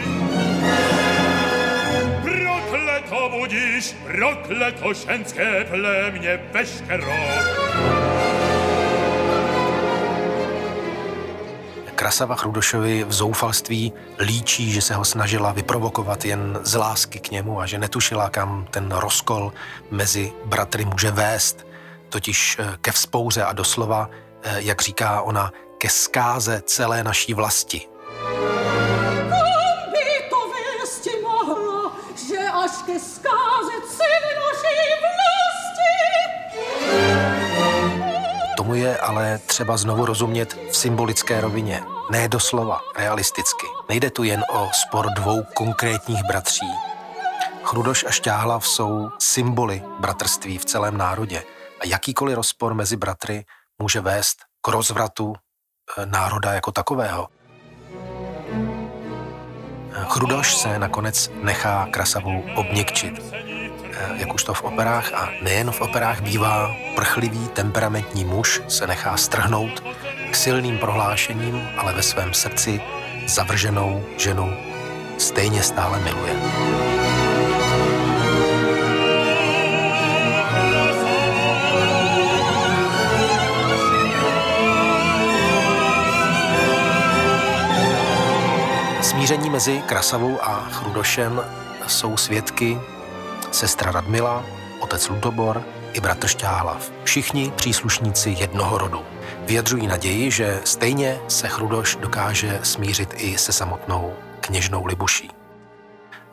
[2.22, 8.09] Prokleto budíš, prokleto ženské plemně veškerou.
[12.00, 17.60] Krasava Chrudošovi v zoufalství líčí, že se ho snažila vyprovokovat jen z lásky k němu
[17.60, 19.52] a že netušila, kam ten rozkol
[19.90, 21.66] mezi bratry může vést,
[22.08, 24.10] totiž eh, ke vzpouře a doslova,
[24.42, 27.88] eh, jak říká ona, ke zkáze celé naší vlasti.
[39.00, 43.66] Ale třeba znovu rozumět v symbolické rovině, ne doslova, realisticky.
[43.88, 46.66] Nejde tu jen o spor dvou konkrétních bratří.
[47.62, 51.42] Chrudoš a Šťáhlav jsou symboly bratrství v celém národě
[51.80, 53.44] a jakýkoliv rozpor mezi bratry
[53.82, 55.34] může vést k rozvratu
[55.98, 57.28] eh, národa jako takového.
[60.08, 63.49] Chrudoš se nakonec nechá Krasavou obněkčit
[64.16, 69.16] jak už to v operách a nejen v operách bývá, prchlivý, temperamentní muž se nechá
[69.16, 69.84] strhnout
[70.30, 72.80] k silným prohlášením, ale ve svém srdci
[73.26, 74.56] zavrženou ženu
[75.18, 76.34] stejně stále miluje.
[89.02, 91.42] Smíření mezi Krasavou a Chrudošem
[91.86, 92.80] jsou svědky
[93.50, 94.44] sestra Radmila,
[94.80, 96.90] otec Ludobor i bratr Šťáhlav.
[97.04, 99.02] Všichni příslušníci jednoho rodu.
[99.46, 105.30] Vyjadřují naději, že stejně se Chrudoš dokáže smířit i se samotnou kněžnou Libuší.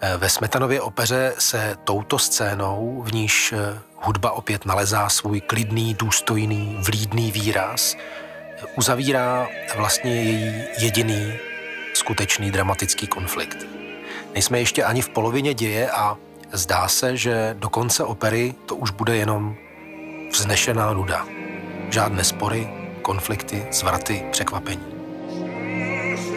[0.02, 5.94] Eh, ve Smetanově opeře se touto scénou, v níž eh, hudba opět nalezá svůj klidný,
[5.94, 7.96] důstojný, vlídný výraz,
[8.78, 11.34] uzavírá vlastně její jediný
[11.94, 13.58] skutečný dramatický konflikt.
[14.34, 16.18] Nejsme ještě ani v polovině děje a
[16.52, 19.56] Zdá se, že do konce opery to už bude jenom
[20.32, 21.26] vznešená nuda.
[21.90, 22.70] Žádné spory,
[23.02, 24.86] konflikty, zvraty, překvapení.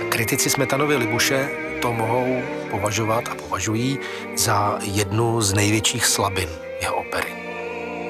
[0.08, 1.48] Kritici Smetanovy Libuše
[1.82, 3.98] to mohou považovat a považují
[4.36, 6.48] za jednu z největších slabin
[6.80, 7.32] jeho opery.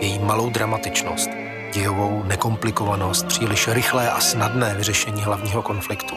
[0.00, 1.30] Její malou dramatičnost,
[1.74, 6.16] dějovou nekomplikovanost, příliš rychlé a snadné vyřešení hlavního konfliktu.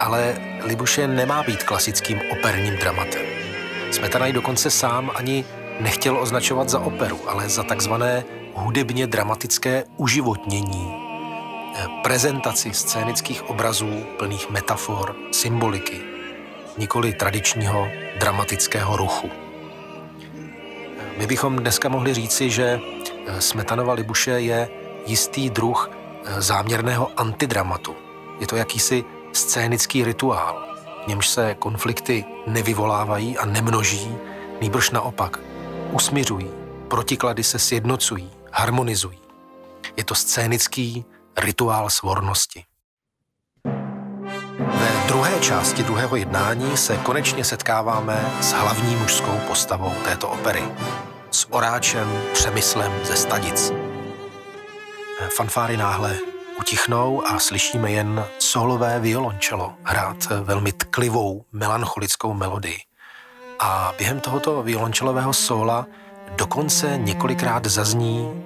[0.00, 3.33] Ale Libuše nemá být klasickým operním dramatem.
[3.94, 5.44] Smetana ji dokonce sám ani
[5.80, 8.24] nechtěl označovat za operu, ale za takzvané
[8.54, 10.94] hudebně dramatické uživotnění,
[11.76, 16.00] eh, prezentaci scénických obrazů plných metafor, symboliky,
[16.78, 17.88] nikoli tradičního
[18.20, 19.30] dramatického ruchu.
[21.18, 22.80] My bychom dneska mohli říci, že
[23.26, 24.68] eh, Smetanova Libuše je
[25.06, 27.94] jistý druh eh, záměrného antidramatu.
[28.40, 30.73] Je to jakýsi scénický rituál,
[31.04, 34.16] v němž se konflikty nevyvolávají a nemnoží,
[34.60, 35.38] nýbrž naopak
[35.92, 36.50] usmiřují,
[36.88, 39.18] protiklady se sjednocují, harmonizují.
[39.96, 41.04] Je to scénický
[41.38, 42.64] rituál svornosti.
[44.58, 50.62] Ve druhé části druhého jednání se konečně setkáváme s hlavní mužskou postavou této opery,
[51.30, 53.72] s oráčem Přemyslem ze Stadic.
[55.36, 62.78] Fanfáry náhle utichnou a slyšíme jen solové violončelo hrát velmi tklivou, melancholickou melodii.
[63.58, 65.86] A během tohoto violončelového sola
[66.36, 68.42] dokonce několikrát zazní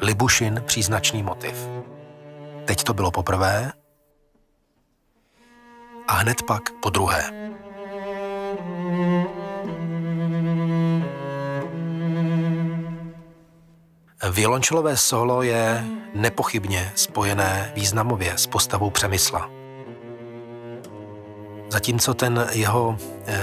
[0.00, 1.54] Libušin příznačný motiv.
[2.64, 3.72] Teď to bylo poprvé
[6.08, 7.45] a hned pak po druhé.
[14.22, 19.50] Violončelové solo je nepochybně spojené významově s postavou Přemysla.
[21.68, 22.96] Zatímco ten jeho
[23.26, 23.40] e,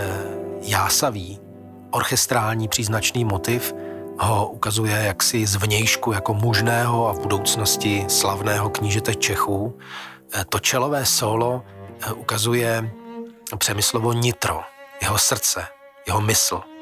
[0.62, 1.40] jásavý,
[1.92, 3.74] orchestrální příznačný motiv
[4.20, 9.78] ho ukazuje jaksi zvnějšku jako mužného a v budoucnosti slavného knížete Čechů,
[10.34, 11.64] e, to čelové solo
[12.08, 12.92] e, ukazuje
[13.58, 14.62] Přemyslovo nitro,
[15.02, 15.66] jeho srdce,
[16.08, 16.73] jeho mysl.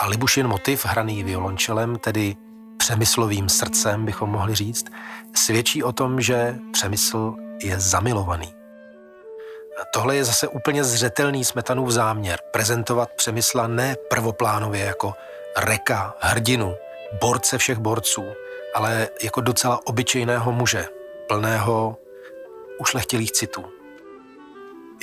[0.00, 2.36] A Libušin motiv hraný violončelem, tedy
[2.76, 4.86] přemyslovým srdcem, bychom mohli říct,
[5.34, 8.54] svědčí o tom, že přemysl je zamilovaný.
[9.94, 15.14] Tohle je zase úplně zřetelný smetanův záměr prezentovat Přemysla ne prvoplánově jako
[15.56, 16.74] reka, hrdinu,
[17.20, 18.24] borce všech borců,
[18.74, 20.88] ale jako docela obyčejného muže,
[21.28, 21.96] plného
[22.80, 23.64] ušlechtilých citů.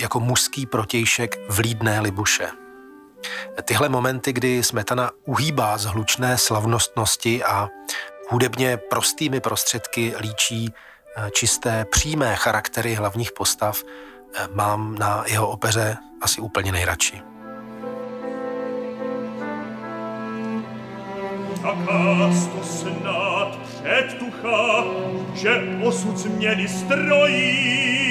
[0.01, 2.47] Jako mužský protějšek vlídné libuše–
[3.63, 7.69] Tyhle momenty, kdy Smetana uhýbá z hlučné slavnostnosti a
[8.29, 10.73] hudebně prostými prostředky líčí
[11.17, 17.21] eh, čisté přímé charaktery hlavních postav, eh, mám na jeho opeře asi úplně nejradši.
[21.61, 24.83] Taká to snad předtucha,
[25.33, 28.01] že osud změny strojí,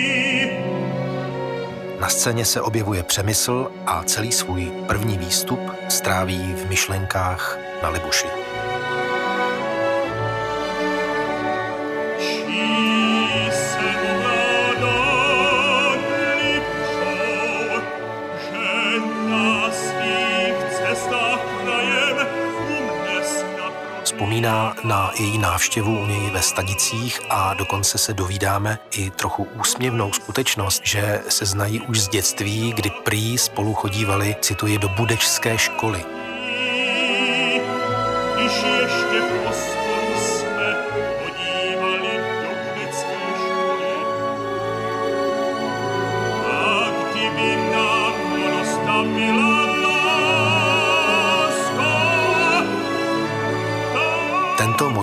[2.00, 8.49] na scéně se objevuje Přemysl a celý svůj první výstup stráví v myšlenkách na Libuši.
[24.20, 30.12] Vzpomíná na její návštěvu u něj ve Stadicích a dokonce se dovídáme i trochu úsměvnou
[30.12, 36.04] skutečnost, že se znají už z dětství, kdy prý spolu chodívali, cituji, do budečské školy.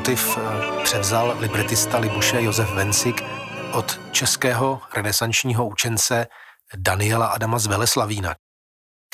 [0.08, 3.22] Motiv eh, převzal libretista Libuše Josef Vensik
[3.74, 6.28] od českého renesančního učence
[6.76, 8.36] Daniela Adama z Veleslavína,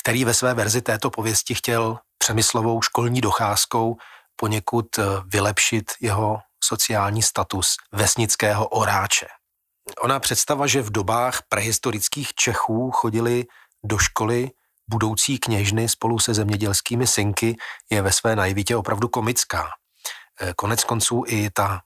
[0.01, 3.95] který ve své verzi této pověsti chtěl přemyslovou školní docházkou
[4.35, 9.27] poněkud eh, vylepšit jeho sociální status vesnického oráče.
[10.01, 13.45] Ona představa, že v dobách prehistorických Čechů chodili
[13.83, 14.51] do školy
[14.89, 17.57] budoucí kněžny spolu se zemědělskými synky,
[17.89, 19.69] je ve své najvítě opravdu komická.
[20.41, 21.81] Eh, konec konců i ta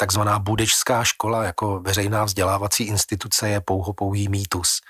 [0.00, 4.80] takzvaná budečská škola jako veřejná vzdělávací instituce je pouhopouhý mýtus.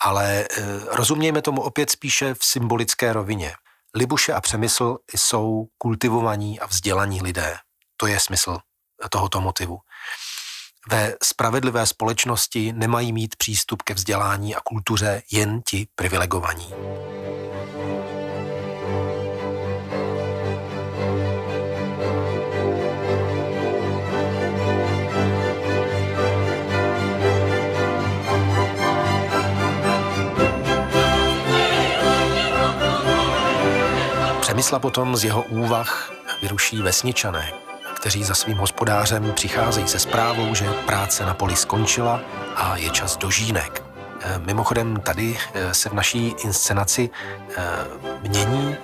[0.00, 0.46] Ale e,
[0.90, 3.54] rozumějme tomu opět spíše v symbolické rovině.
[3.94, 7.56] Libuše a Přemysl jsou kultivovaní a vzdělaní lidé.
[7.96, 8.58] To je smysl
[9.10, 9.78] tohoto motivu.
[10.90, 16.74] Ve spravedlivé společnosti nemají mít přístup ke vzdělání a kultuře jen ti privilegovaní.
[34.58, 37.52] Přemysla potom z jeho úvah vyruší vesničané,
[37.94, 42.20] kteří za svým hospodářem přicházejí se zprávou, že práce na poli skončila
[42.56, 43.82] a je čas do žínek.
[44.20, 47.10] Eh, mimochodem tady eh, se v naší inscenaci
[47.56, 47.62] eh,
[48.28, 48.76] mění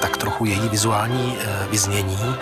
[0.00, 1.38] tak trochu její vizuální
[1.70, 2.36] vyznění.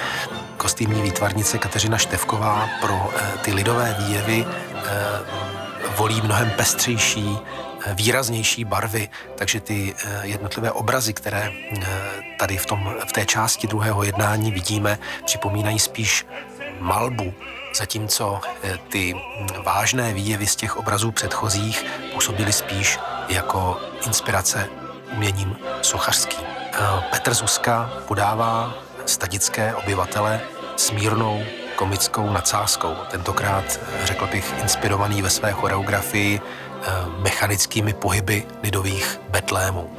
[0.56, 3.10] Kostýmní výtvarnice Kateřina Števková pro
[3.42, 4.46] ty lidové výjevy
[5.96, 7.38] volí mnohem pestřejší,
[7.94, 11.52] výraznější barvy, takže ty jednotlivé obrazy, které
[12.38, 16.26] tady v, tom, v té části druhého jednání vidíme, připomínají spíš
[16.80, 17.34] malbu,
[17.74, 19.14] zatímco eh, ty
[19.64, 24.68] vážné výjevy z těch obrazů předchozích působily spíš jako inspirace
[25.12, 26.44] uměním sochařským.
[26.72, 26.78] Eh,
[27.10, 28.74] Petr Zuzka podává
[29.06, 30.40] stadické obyvatele
[30.76, 31.42] smírnou
[31.76, 32.94] komickou nadsázkou.
[33.10, 36.40] Tentokrát, eh, řekl bych, inspirovaný ve své choreografii
[37.18, 39.90] mechanickými pohyby lidových betlémů.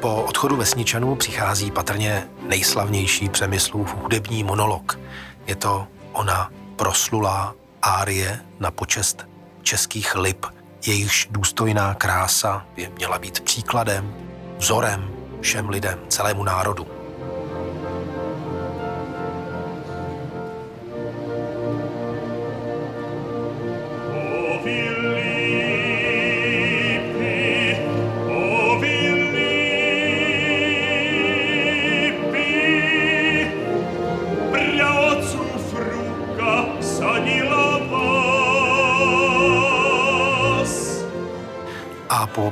[0.00, 4.98] Po odchodu vesničanů přichází patrně nejslavnější přemyslův hudební monolog.
[5.46, 9.26] Je to ona proslulá árie na počest
[9.62, 10.46] českých lip,
[10.86, 14.14] jejichž důstojná krása by měla být příkladem,
[14.58, 15.10] vzorem
[15.40, 16.99] všem lidem, celému národu.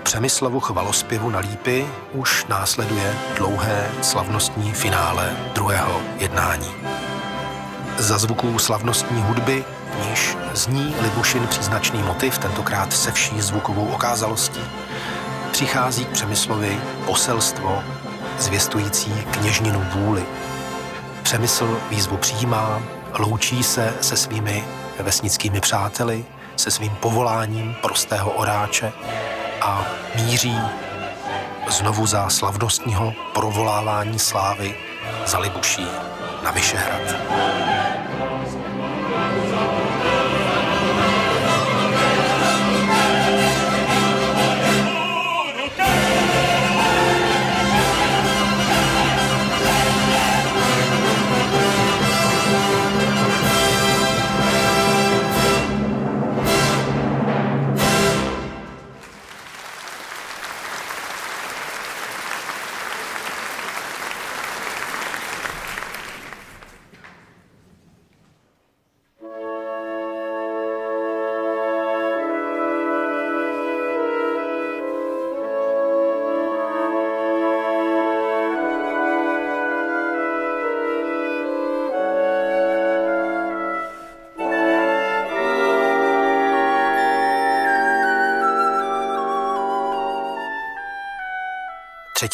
[0.09, 6.71] Přemyslovu chvalospěvu na Lípy už následuje dlouhé slavnostní finále druhého jednání.
[7.99, 9.65] Za zvuků slavnostní hudby,
[10.05, 14.61] níž zní Libušin příznačný motiv, tentokrát se vší zvukovou okázalostí,
[15.51, 17.83] přichází k Přemyslovi poselstvo
[18.39, 20.25] zvěstující kněžninu vůli.
[21.23, 22.83] Přemysl výzvu přijímá,
[23.19, 24.65] loučí se se svými
[25.01, 26.25] vesnickými přáteli,
[26.57, 28.93] se svým povoláním prostého oráče
[29.61, 30.59] a míří
[31.69, 34.75] znovu za slavnostního provolávání slávy
[35.27, 35.87] za Libuší
[36.45, 37.78] na Vyšehrad.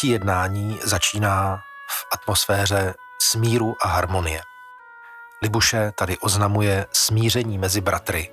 [0.05, 4.41] Třetí jednání začíná v atmosféře smíru a harmonie.
[5.41, 8.31] Libuše tady oznamuje smíření mezi bratry.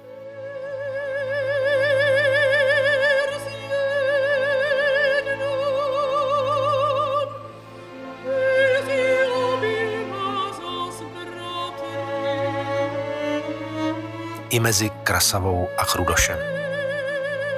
[14.51, 16.39] I mezi Krasavou a Chrudošem.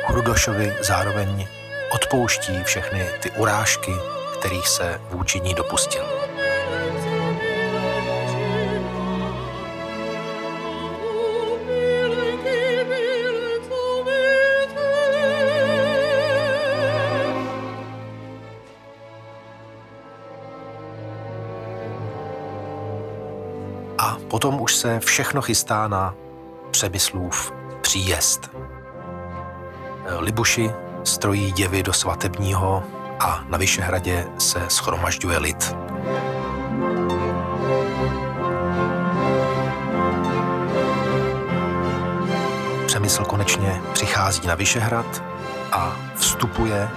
[0.06, 1.46] Chrudošovi zároveň
[1.94, 3.92] odpouští všechny ty urážky,
[4.38, 6.04] kterých se vůči ní dopustil.
[23.98, 26.14] A potom už se všechno chystá na
[26.70, 28.50] Přemyslův příjezd.
[30.18, 30.70] Libuši
[31.04, 32.82] strojí děvy do svatebního
[33.20, 35.76] a na Vyšehradě se schromažďuje lid.
[42.86, 45.24] Přemysl konečně přichází na Vyšehrad
[45.72, 46.88] a vstupuje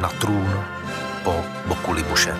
[0.00, 0.64] na trůn
[1.24, 1.34] po
[1.66, 2.36] boku Libuše.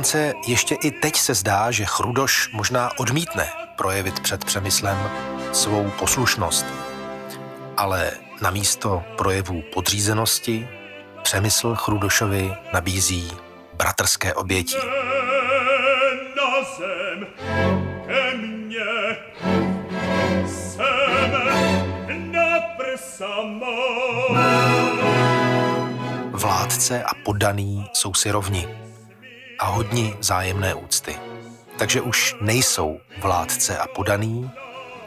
[0.00, 5.10] Dokonce ještě i teď se zdá, že Chrudoš možná odmítne projevit před přemyslem
[5.52, 6.66] svou poslušnost.
[7.76, 10.68] Ale na místo projevů podřízenosti
[11.22, 13.32] Přemysl Chrudošovi nabízí
[13.74, 14.76] bratrské oběti.
[16.36, 17.26] Na zem,
[18.06, 19.16] ke mně,
[20.46, 21.32] sem,
[22.32, 23.26] na prsa
[26.32, 28.79] Vládce a podaný jsou si rovni
[29.60, 31.16] a hodní zájemné úcty.
[31.78, 34.50] Takže už nejsou vládce a podaný,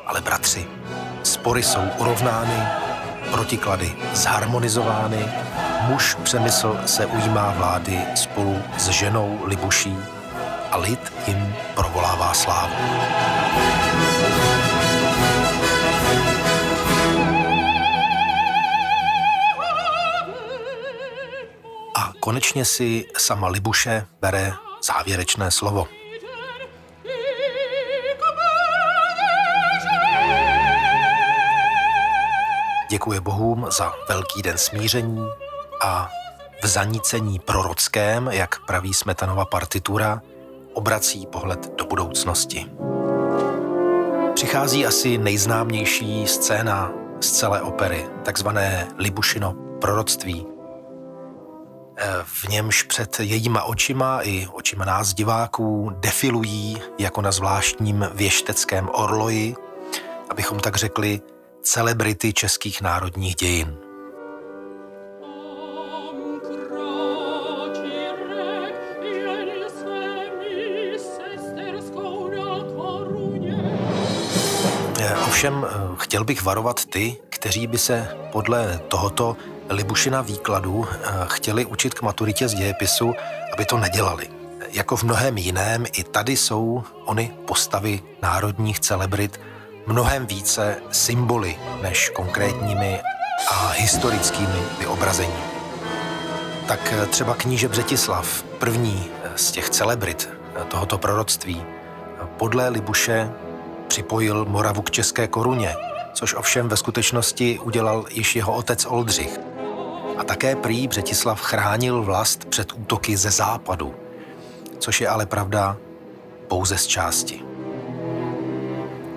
[0.06, 0.68] ale bratři.
[1.24, 2.68] Spory jsou urovnány,
[3.32, 5.26] protiklady zharmonizovány,
[5.88, 9.97] muž Přemysl se ujímá vlády spolu s ženou Libuší
[10.72, 12.74] a lid jim provolává slávu.
[22.24, 24.53] Konečně si sama Libuše bere
[24.84, 25.88] závěrečné slovo.
[32.89, 35.28] Děkuje Bohům za velký den smíření
[35.82, 36.09] a
[36.63, 40.21] v zanícení prorockém, jak praví Smetanova partitura,
[40.74, 42.65] obrací pohled do budoucnosti.
[44.34, 50.53] Přichází asi nejznámější scéna z celé opery, takzvané Libušino proroctví.
[51.97, 58.89] E, v němž před jejíma očima i očima nás diváků defilují jako na zvláštním věšteckém
[58.93, 59.55] orloji,
[60.29, 61.21] abychom tak řekli,
[61.61, 63.77] celebrity českých národních dějin.
[75.43, 79.37] Ovšem eh, chtěl bych varovat ty, kteří by se podle tohoto
[79.70, 83.14] Libušina výkladu eh, chtěli učit k maturitě z dějepisu,
[83.53, 84.30] aby to nedělali.
[84.72, 89.39] Jako v mnohem jiném, i tady jsou ony postavy národních celebrit
[89.88, 93.01] mnohem více symboly než konkrétními
[93.51, 95.43] a historickými vyobrazeními.
[96.68, 99.05] Tak eh, třeba kníže Břetislav, první
[99.36, 100.30] z těch celebrit
[100.68, 101.66] tohoto proroctví,
[102.38, 103.32] podle Libuše
[103.88, 105.76] připojil Moravu k české koruně,
[106.14, 109.53] což ovšem ve skutečnosti udělal již jeho otec Oldřich.
[110.18, 113.95] A také prý Břetislav chránil vlast před útoky ze západu,
[114.80, 115.78] což je ale pravda
[116.47, 117.41] pouze z části.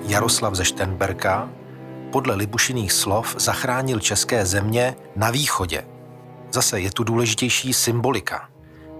[0.03, 1.49] Jaroslav ze Štenberka
[2.13, 5.85] podle Libušiných slov zachránil české země na východě.
[6.53, 8.49] Zase je tu důležitější symbolika,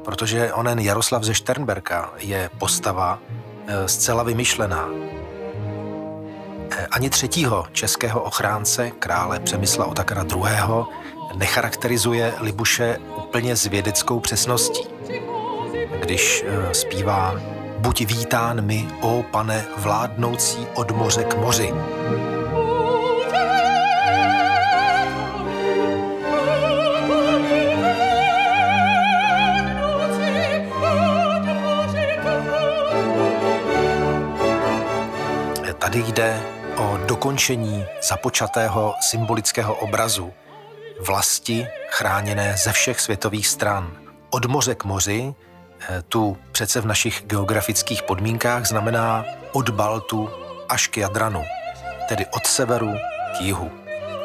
[0.05, 3.19] protože onen Jaroslav ze Šternberka je postava
[3.67, 4.89] e, zcela vymyšlená,
[6.91, 10.85] ani třetího českého ochránce, krále Přemysla Otakara II.,
[11.35, 14.85] necharakterizuje Libuše úplně s vědeckou přesností.
[16.01, 17.35] Když eh, zpívá
[17.79, 21.73] Buď vítán mi, o pane, vládnoucí od moře k moři.
[35.79, 36.43] Tady jde
[36.77, 40.33] o dokončení započatého symbolického obrazu
[41.01, 43.93] vlasti chráněné ze všech světových stran.
[44.31, 45.35] Od moře k moři,
[45.89, 50.31] eh, tu přece v našich geografických podmínkách znamená od Baltu
[50.69, 51.45] až k Jadranu,
[52.09, 52.95] tedy od severu
[53.39, 53.71] k jihu.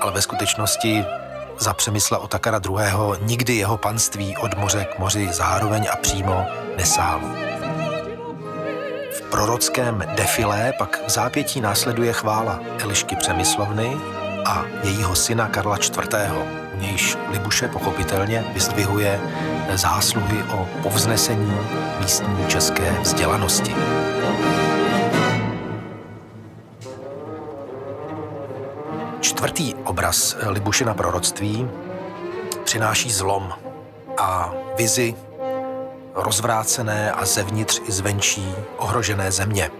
[0.02, 1.06] Ale ve skutečnosti
[1.60, 3.18] za Přemysla Otakara II.
[3.22, 6.46] nikdy jeho panství od moře k moři zároveň a přímo
[6.78, 7.52] nesálo
[9.32, 13.98] prorockém defilé pak v zápětí následuje chvála Elišky Přemyslovny
[14.46, 15.98] a jejího syna Karla IV.
[16.74, 19.20] U nějž Libuše pochopitelně vyzdvihuje
[19.74, 21.58] zásluhy o povznesení
[22.00, 23.76] místní české vzdělanosti.
[29.20, 31.70] Čtvrtý obraz Libušina proroctví
[32.64, 33.54] přináší zlom
[34.18, 35.16] a vizi
[36.16, 39.72] rozvrácené a zevnitř i zvenčí ohrožené země.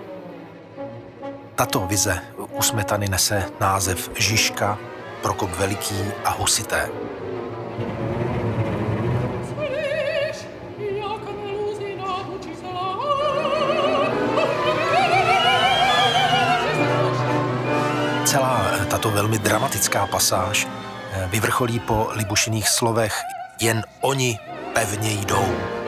[1.56, 2.22] Tato vize
[2.62, 4.78] u Smetany nese název Žižka,
[5.22, 6.90] Prokop Veliký a Husité.
[18.26, 23.18] Celá tato velmi dramatická pasáž eh, vyvrcholí po Libušiných slovech
[23.60, 24.40] jen oni
[24.74, 25.82] pevně jdou.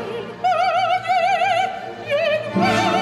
[2.53, 2.92] údernou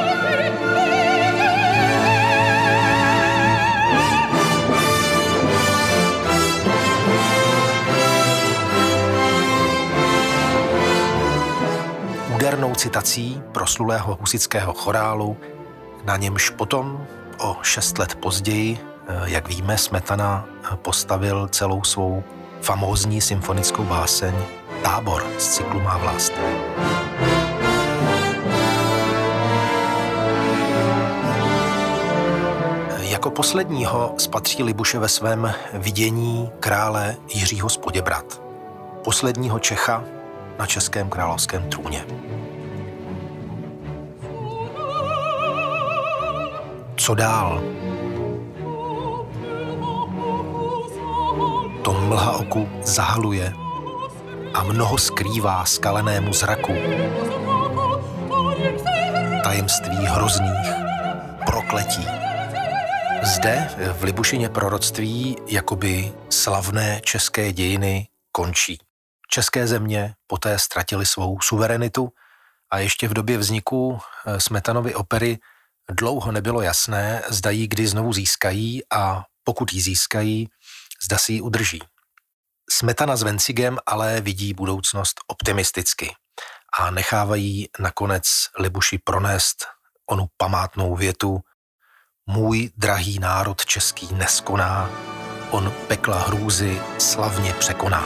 [12.81, 15.37] citací proslulého husického chorálu,
[16.05, 17.05] na němž potom
[17.37, 22.23] o šest let později, eh, jak víme, Smetana postavil celou svou
[22.61, 24.35] famózní symfonickou báseň
[24.83, 26.33] Tábor z cyklu Má vlast.
[32.99, 38.41] Jako posledního spatří Libuše ve svém vidění krále Jiřího z Poděbrat,
[39.03, 40.03] posledního Čecha
[40.59, 42.05] na českém královském trůně.
[47.01, 47.63] Co dál?
[51.83, 53.53] To mlha oku zahaluje
[54.53, 56.73] a mnoho skrývá skalenému zraku.
[59.43, 60.69] Tajemství hrozných
[61.45, 62.05] prokletí.
[63.23, 68.77] Zde v Libušině proroctví jakoby slavné české dějiny končí.
[69.29, 72.09] České země poté ztratily svou suverenitu
[72.71, 75.39] a ještě v době vzniku eh, Smetanovy opery
[75.93, 80.49] dlouho nebylo jasné, zda ji kdy znovu získají a pokud ji získají,
[81.05, 81.79] zda si ji udrží.
[82.71, 86.15] Smetana s Vencigem ale vidí budoucnost optimisticky
[86.79, 88.23] a nechávají nakonec
[88.59, 89.65] Libuši pronést
[90.09, 91.39] onu památnou větu
[92.25, 94.89] Můj drahý národ český neskoná,
[95.51, 98.03] on pekla hrůzy slavně překoná.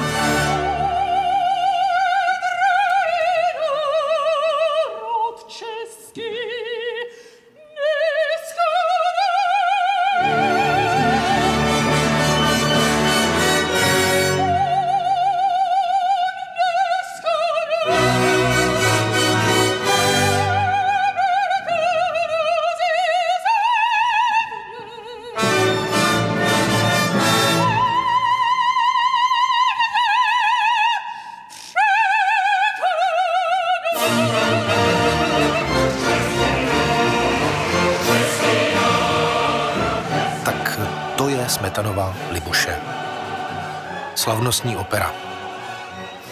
[44.66, 45.12] Slavnostní opera.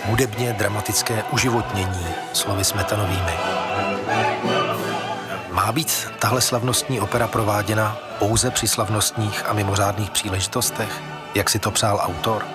[0.05, 3.33] Hudebně dramatické uživotnění slovy Smetanovými.
[5.51, 11.01] Má být tahle slavnostní opera prováděna pouze při slavnostních a mimořádných příležitostech,
[11.35, 12.45] jak si to přál autor?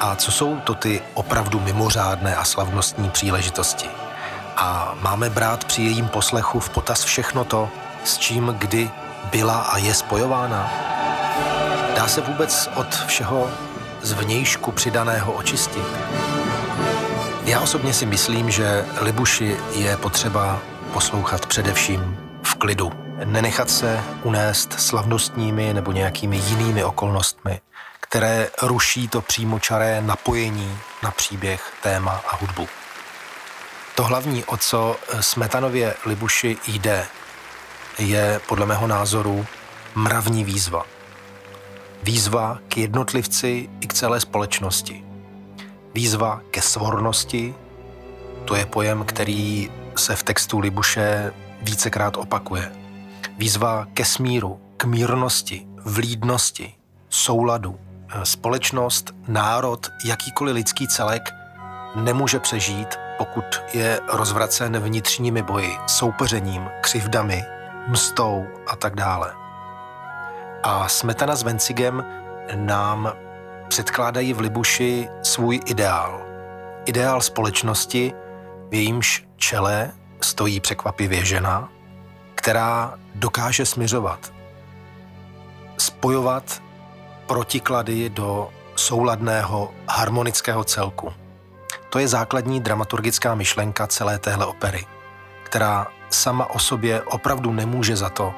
[0.00, 3.88] A co jsou to ty opravdu mimořádné a slavnostní příležitosti?
[4.56, 7.68] A máme brát při jejím poslechu v potaz všechno to,
[8.04, 8.90] s čím kdy
[9.30, 10.70] byla a je spojována?
[11.96, 13.50] Dá se vůbec od všeho
[14.02, 15.86] zvnějšku přidaného očistit?
[17.44, 20.60] Já osobně si myslím, že Libuši je potřeba
[20.92, 22.92] poslouchat především v klidu.
[23.24, 27.60] Nenechat se unést slavnostními nebo nějakými jinými okolnostmi,
[28.00, 32.68] které ruší to přímočaré napojení na příběh, téma a hudbu.
[33.94, 37.06] To hlavní, o co Smetanově Libuši jde,
[37.98, 39.46] je podle mého názoru
[39.94, 40.86] mravní výzva–
[42.02, 45.04] Výzva k jednotlivci i k celé společnosti.
[45.94, 47.54] Výzva ke svornosti,
[48.44, 51.32] to je pojem, který se v textu Libuše
[51.62, 52.72] vícekrát opakuje.
[53.38, 56.74] Výzva ke smíru, k mírnosti, vlídnosti,
[57.08, 57.78] souladu.
[58.22, 61.22] Společnost, národ, jakýkoliv lidský celek
[61.94, 63.44] nemůže přežít, pokud
[63.74, 67.44] je rozvracen vnitřními boji, soupeřením, křivdami,
[67.88, 69.41] mstou a tak dále
[70.62, 72.04] a Smetana s Vencigem
[72.54, 73.12] nám
[73.68, 76.20] předkládají v Libuši svůj ideál.
[76.84, 78.12] Ideál společnosti,
[78.70, 79.90] v jejímž čele
[80.20, 81.68] stojí překvapivě žena,
[82.34, 84.32] která dokáže směřovat,
[85.78, 86.62] spojovat
[87.26, 91.12] protiklady do souladného harmonického celku.
[91.90, 94.86] To je základní dramaturgická myšlenka celé téhle opery,
[95.42, 98.34] která sama o sobě opravdu nemůže za to,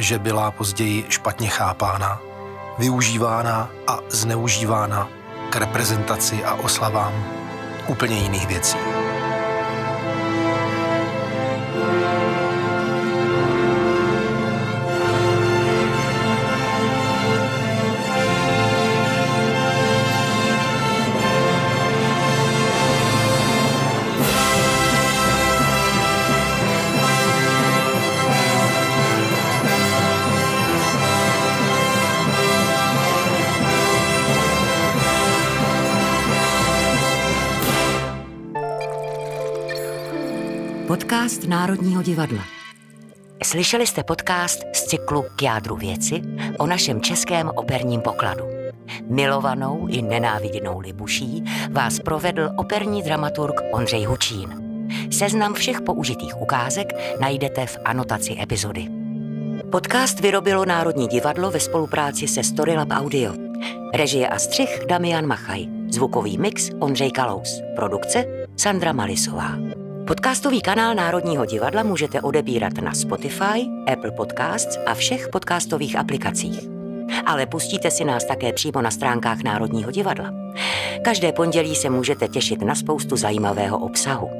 [0.00, 2.20] že byla později špatně chápána,
[2.78, 5.08] využívána a zneužívána
[5.50, 7.24] k reprezentaci a oslavám
[7.88, 8.76] úplně jiných věcí.
[41.50, 42.44] Národního divadla.
[43.44, 46.22] Slyšeli jste podcast z cyklu K jádru věci
[46.58, 48.44] o našem českém operním pokladu.
[49.08, 54.54] Milovanou i nenáviděnou Libuší vás provedl operní dramaturg Ondřej Hučín.
[55.12, 56.88] Seznam všech použitých ukázek
[57.20, 58.86] najdete v anotaci epizody.
[59.72, 63.34] Podcast vyrobilo Národní divadlo ve spolupráci se Storylab Audio.
[63.94, 65.66] Režie a střih Damian Machaj.
[65.88, 67.60] Zvukový mix Ondřej Kalous.
[67.76, 69.79] Produkce Sandra Malisová.
[70.10, 76.58] Podcastový kanál Národního divadla můžete odebírat na Spotify, Apple Podcasts a všech podcastových aplikacích.
[77.26, 80.30] Ale pustíte si nás také přímo na stránkách Národního divadla.
[81.02, 84.30] Každé pondělí se můžete těšit na spoustu zajímavého obsahu.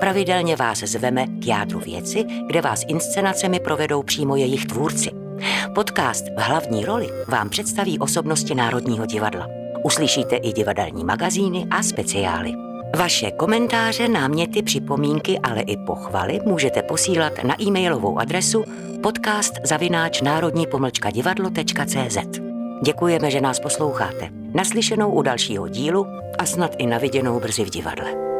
[0.00, 5.10] Pravidelně vás zveme k jádru věci, kde vás inscenacemi provedou přímo jejich tvůrci.
[5.74, 9.48] Podcast v hlavní roli vám představí osobnosti Národního divadla.
[9.84, 12.71] Uslyšíte i divadelní magazíny a speciály.
[12.96, 18.64] Vaše komentáře, náměty, připomínky, ale i pochvaly můžete posílat na e-mailovou adresu
[19.02, 20.66] podcast zavináč národní
[21.10, 22.40] divadlo.cz.
[22.84, 24.28] Děkujeme, že nás posloucháte.
[24.54, 26.06] Naslyšenou u dalšího dílu
[26.38, 28.31] a snad i na viděnou brzy v divadle.